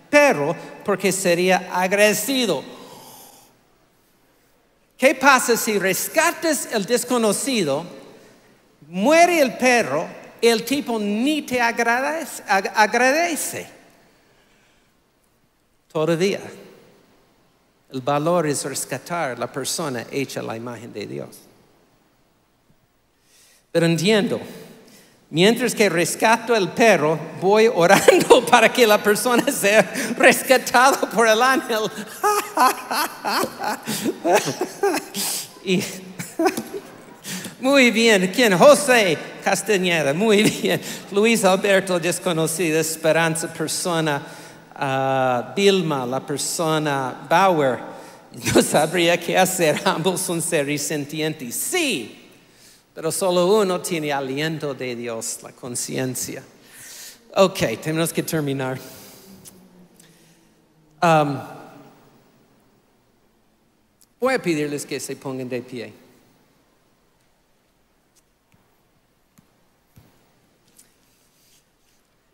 perro, 0.09 0.55
porque 0.83 1.11
sería 1.11 1.69
agradecido. 1.73 2.63
¿Qué 4.97 5.15
pasa 5.15 5.57
si 5.57 5.77
rescates 5.79 6.69
el 6.71 6.85
desconocido, 6.85 7.85
muere 8.87 9.41
el 9.41 9.57
perro, 9.57 10.07
el 10.41 10.63
tipo 10.63 10.97
ni 10.99 11.41
te 11.41 11.59
agradece? 11.59 12.43
ag- 12.45 12.71
agradece? 12.75 13.67
Todavía. 15.91 16.39
El 17.91 18.01
valor 18.01 18.47
es 18.47 18.63
rescatar 18.65 19.37
la 19.37 19.51
persona 19.51 20.05
hecha 20.09 20.39
a 20.39 20.43
la 20.43 20.57
imagen 20.57 20.91
de 20.91 21.05
Dios. 21.05 21.39
Pero 23.71 23.85
entiendo, 23.85 24.39
mientras 25.33 25.73
que 25.73 25.89
rescato 25.89 26.55
el 26.55 26.69
perro, 26.69 27.19
voy 27.41 27.67
orando 27.67 28.45
para 28.49 28.71
que 28.71 28.85
la 28.85 29.01
persona 29.01 29.43
sea 29.51 29.81
rescatada 30.15 31.09
por 31.09 31.27
el 31.27 31.41
ángel. 31.41 31.79
y, 35.65 35.83
muy 37.59 37.89
bien, 37.89 38.31
¿quién? 38.33 38.55
José 38.55 39.17
Castañeda, 39.43 40.13
muy 40.13 40.43
bien. 40.43 40.79
Luis 41.11 41.43
Alberto, 41.43 41.99
desconocido, 41.99 42.79
Esperanza, 42.79 43.51
persona. 43.51 44.21
ah, 44.75 45.51
Vilma, 45.55 46.05
la 46.05 46.23
persona. 46.23 47.25
Bauer, 47.27 47.79
no 48.53 48.61
sabría 48.61 49.19
qué 49.19 49.35
hacer, 49.35 49.81
ambos 49.85 50.21
son 50.21 50.43
seres 50.43 50.83
sentientes. 50.83 51.55
Sí, 51.55 52.22
pero 52.93 53.11
solo 53.11 53.59
uno 53.61 53.81
tiene 53.81 54.13
aliento 54.13 54.73
de 54.73 54.95
Dios, 54.95 55.39
la 55.41 55.51
conciencia. 55.51 56.43
Ok, 57.35 57.59
tenemos 57.81 58.13
que 58.13 58.21
terminar. 58.21 58.79
Um, 61.01 61.39
voy 64.19 64.35
a 64.35 64.41
pedirles 64.41 64.85
que 64.85 64.99
se 64.99 65.15
pongan 65.15 65.49
de 65.49 65.61
pie. 65.61 65.93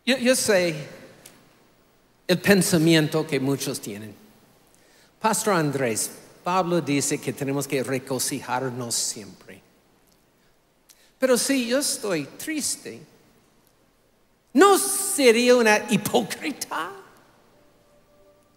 Yo, 0.06 0.17
yo 0.17 0.36
sé 0.36 0.76
el 2.28 2.39
pensamiento 2.39 3.26
que 3.26 3.39
muchos 3.39 3.80
tienen. 3.80 4.13
Pastor 5.22 5.54
Andrés, 5.54 6.12
Pablo 6.43 6.82
dice 6.82 7.19
que 7.19 7.32
tenemos 7.32 7.67
que 7.67 7.82
regocijarnos 7.82 8.93
siempre. 8.93 9.68
Pero 11.19 11.38
si 11.38 11.67
yo 11.67 11.79
estoy 11.79 12.25
triste, 12.25 13.01
¿no 14.53 14.77
sería 14.77 15.55
una 15.55 15.77
hipócrita? 15.89 16.91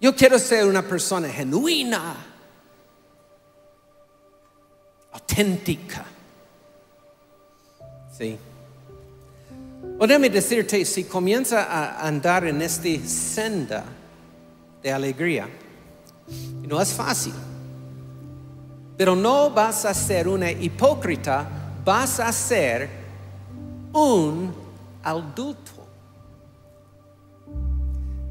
Yo 0.00 0.14
quiero 0.14 0.38
ser 0.38 0.66
una 0.66 0.82
persona 0.82 1.28
genuina, 1.28 2.16
auténtica. 5.12 6.04
Sí. 8.16 8.38
O 9.98 10.06
decirte, 10.06 10.84
si 10.84 11.04
comienza 11.04 11.64
a 11.64 12.06
andar 12.06 12.46
en 12.46 12.62
esta 12.62 12.88
senda 13.06 13.84
de 14.82 14.92
alegría, 14.92 15.48
no 16.62 16.80
es 16.80 16.92
fácil, 16.92 17.34
pero 18.96 19.14
no 19.14 19.50
vas 19.50 19.84
a 19.84 19.94
ser 19.94 20.28
una 20.28 20.50
hipócrita, 20.50 21.61
vas 21.84 22.20
a 22.20 22.32
ser 22.32 22.88
un 23.92 24.52
adulto. 25.02 25.72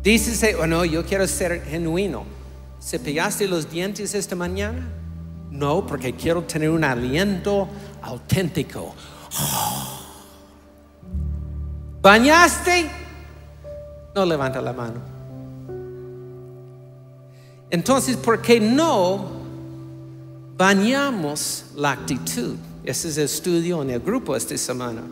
Dices, 0.01 0.55
oh 0.59 0.65
no, 0.65 0.83
yo 0.83 1.05
quiero 1.05 1.27
ser 1.27 1.63
genuino. 1.63 2.23
¿Cepillaste 2.81 3.47
los 3.47 3.69
dientes 3.69 4.15
esta 4.15 4.35
mañana? 4.35 4.89
No, 5.51 5.85
porque 5.85 6.15
quiero 6.15 6.43
tener 6.43 6.69
un 6.69 6.83
aliento 6.83 7.67
auténtico. 8.01 8.95
¿Bañaste? 12.01 12.89
No 14.15 14.25
levanta 14.25 14.59
la 14.61 14.73
mano. 14.73 14.99
Entonces, 17.69 18.17
¿por 18.17 18.41
qué 18.41 18.59
no 18.59 19.29
bañamos 20.57 21.65
la 21.75 21.91
actitud? 21.91 22.55
Ese 22.83 23.09
es 23.09 23.17
el 23.17 23.25
estudio 23.25 23.81
en 23.83 23.91
el 23.91 23.99
grupo 23.99 24.35
esta 24.35 24.57
semana. 24.57 25.03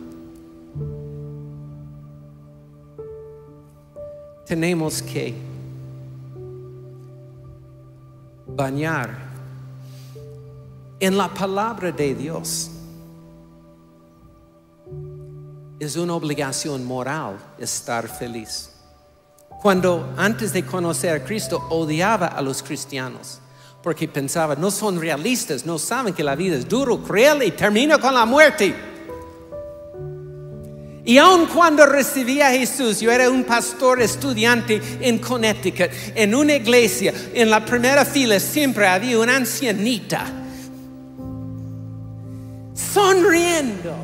Tenemos 4.44 5.00
que 5.00 5.34
bañar 8.48 9.16
en 10.98 11.16
la 11.16 11.32
palabra 11.32 11.92
de 11.92 12.14
Dios. 12.14 12.70
Es 15.78 15.96
una 15.96 16.14
obligación 16.14 16.84
moral 16.84 17.38
estar 17.56 18.08
feliz. 18.08 18.72
Cuando 19.62 20.12
antes 20.16 20.52
de 20.52 20.66
conocer 20.66 21.14
a 21.14 21.24
Cristo 21.24 21.64
odiaba 21.70 22.26
a 22.26 22.42
los 22.42 22.62
cristianos 22.62 23.40
porque 23.82 24.08
pensaba, 24.08 24.54
no 24.54 24.70
son 24.70 25.00
realistas, 25.00 25.64
no 25.64 25.78
saben 25.78 26.12
que 26.12 26.22
la 26.22 26.36
vida 26.36 26.56
es 26.56 26.68
duro, 26.68 27.02
cruel 27.02 27.42
y 27.42 27.50
termina 27.50 27.98
con 27.98 28.14
la 28.14 28.26
muerte. 28.26 28.74
Y 31.04 31.16
aun 31.16 31.46
cuando 31.46 31.86
recibí 31.86 32.42
a 32.42 32.50
Jesús, 32.50 33.00
yo 33.00 33.10
era 33.10 33.30
un 33.30 33.44
pastor 33.44 34.02
estudiante 34.02 34.80
en 35.00 35.18
Connecticut, 35.18 35.90
en 36.14 36.34
una 36.34 36.54
iglesia, 36.54 37.14
en 37.32 37.48
la 37.48 37.64
primera 37.64 38.04
fila 38.04 38.38
siempre 38.38 38.86
había 38.86 39.18
una 39.18 39.36
ancianita 39.36 40.26
sonriendo. 42.74 43.94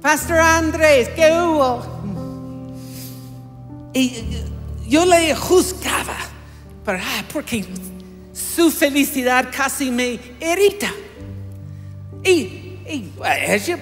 Pastor 0.00 0.38
Andrés, 0.38 1.10
¿qué 1.10 1.30
hubo? 1.32 1.82
Y 3.92 4.24
yo 4.88 5.04
le 5.04 5.34
juzgaba, 5.34 6.16
pero, 6.84 6.98
ah, 7.00 7.24
porque 7.32 7.64
su 8.32 8.70
felicidad 8.70 9.48
casi 9.54 9.90
me 9.90 10.18
irrita. 10.40 10.92
Y, 12.24 12.78
ella, 12.84 13.78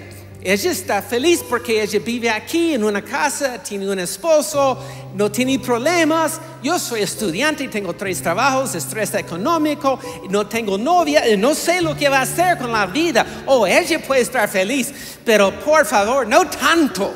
está 0.71 1.03
feliz 1.03 1.45
porque 1.49 1.83
ella 1.83 1.99
vive 1.99 2.31
aquí 2.31 2.75
en 2.75 2.85
una 2.85 3.03
casa, 3.03 3.63
tiene 3.63 3.91
un 3.91 3.99
esposo, 3.99 4.79
no 5.15 5.31
tiene 5.31 5.59
problemas. 5.59 6.41
Yo 6.63 6.79
soy 6.79 7.03
estudiante, 7.03 7.69
tengo 7.69 7.95
tres 7.95 8.23
trabajos, 8.23 8.75
estrés 8.75 9.15
económico, 9.15 9.99
no 10.29 10.47
tengo 10.47 10.79
novia, 10.79 11.23
no 11.37 11.55
sé 11.55 11.81
lo 11.81 11.97
que 11.97 12.09
va 12.09 12.19
a 12.19 12.23
hacer 12.23 12.59
con 12.59 12.73
la 12.73 12.87
vida. 12.87 13.45
Oh, 13.47 13.67
ella 13.67 14.01
puede 14.03 14.23
estar 14.23 14.49
feliz, 14.49 14.93
pero 15.25 15.53
por 15.61 15.85
favor, 15.85 16.27
no 16.27 16.47
tanto. 16.49 17.15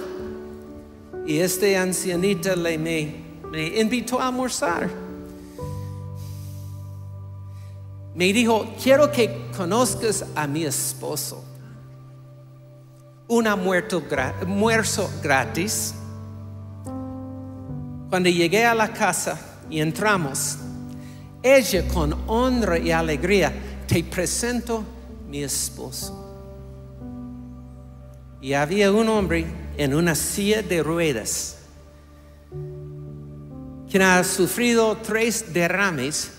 Y 1.27 1.39
este 1.39 1.77
ancianita 1.77 2.55
le, 2.55 2.77
me, 2.77 3.15
me 3.51 3.81
invitó 3.81 4.21
a 4.21 4.27
almorzar. 4.29 5.04
Me 8.15 8.33
dijo, 8.33 8.73
quiero 8.83 9.11
que 9.11 9.51
conozcas 9.57 10.25
a 10.35 10.47
mi 10.47 10.65
esposo. 10.65 11.45
un 13.27 13.47
almuerzo 13.47 14.03
gra- 14.09 14.35
almuerzo 14.41 15.11
gratis. 15.23 15.95
Cuando 18.11 18.29
llegué 18.29 18.65
a 18.67 18.75
la 18.75 18.93
casa 18.93 19.41
y 19.71 19.81
entramos, 19.81 20.59
ella 21.43 21.89
con 21.89 22.15
honra 22.27 22.79
y 22.79 22.93
alegría, 22.93 23.53
te 23.89 24.05
presento 24.05 24.85
mi 25.29 25.43
esposo. 25.43 26.21
Y 28.41 28.53
había 28.53 28.93
un 28.93 29.09
hombre 29.09 29.47
en 29.79 29.95
una 29.95 30.15
silla 30.15 30.63
de 30.63 30.83
ruedas, 30.83 31.57
quien 33.91 34.03
ha 34.03 34.23
sufrido 34.23 34.97
tres 34.99 35.53
derrames, 35.53 36.31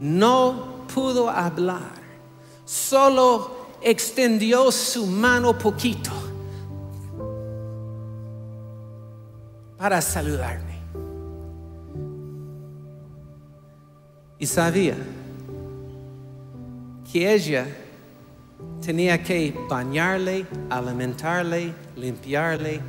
no 0.00 0.86
pudo 0.92 1.28
hablar, 1.28 1.92
solo 2.64 3.50
extendió 3.82 4.72
su 4.72 5.06
mano 5.06 5.56
poquito 5.56 6.10
para 9.76 10.00
saludarme. 10.00 10.80
Y 14.38 14.46
sabía 14.46 14.96
que 17.12 17.34
ella 17.34 17.66
tenía 18.80 19.22
que 19.22 19.54
bañarle, 19.68 20.46
alimentarle, 20.70 21.74
limpiarle. 21.96 22.80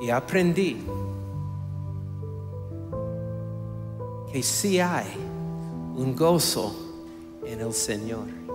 Y 0.00 0.10
aprendí 0.10 0.84
que 4.36 4.42
sí 4.42 4.80
hay 4.80 5.06
un 5.96 6.14
gozo 6.14 6.70
en 7.46 7.58
el 7.62 7.72
Señor. 7.72 8.45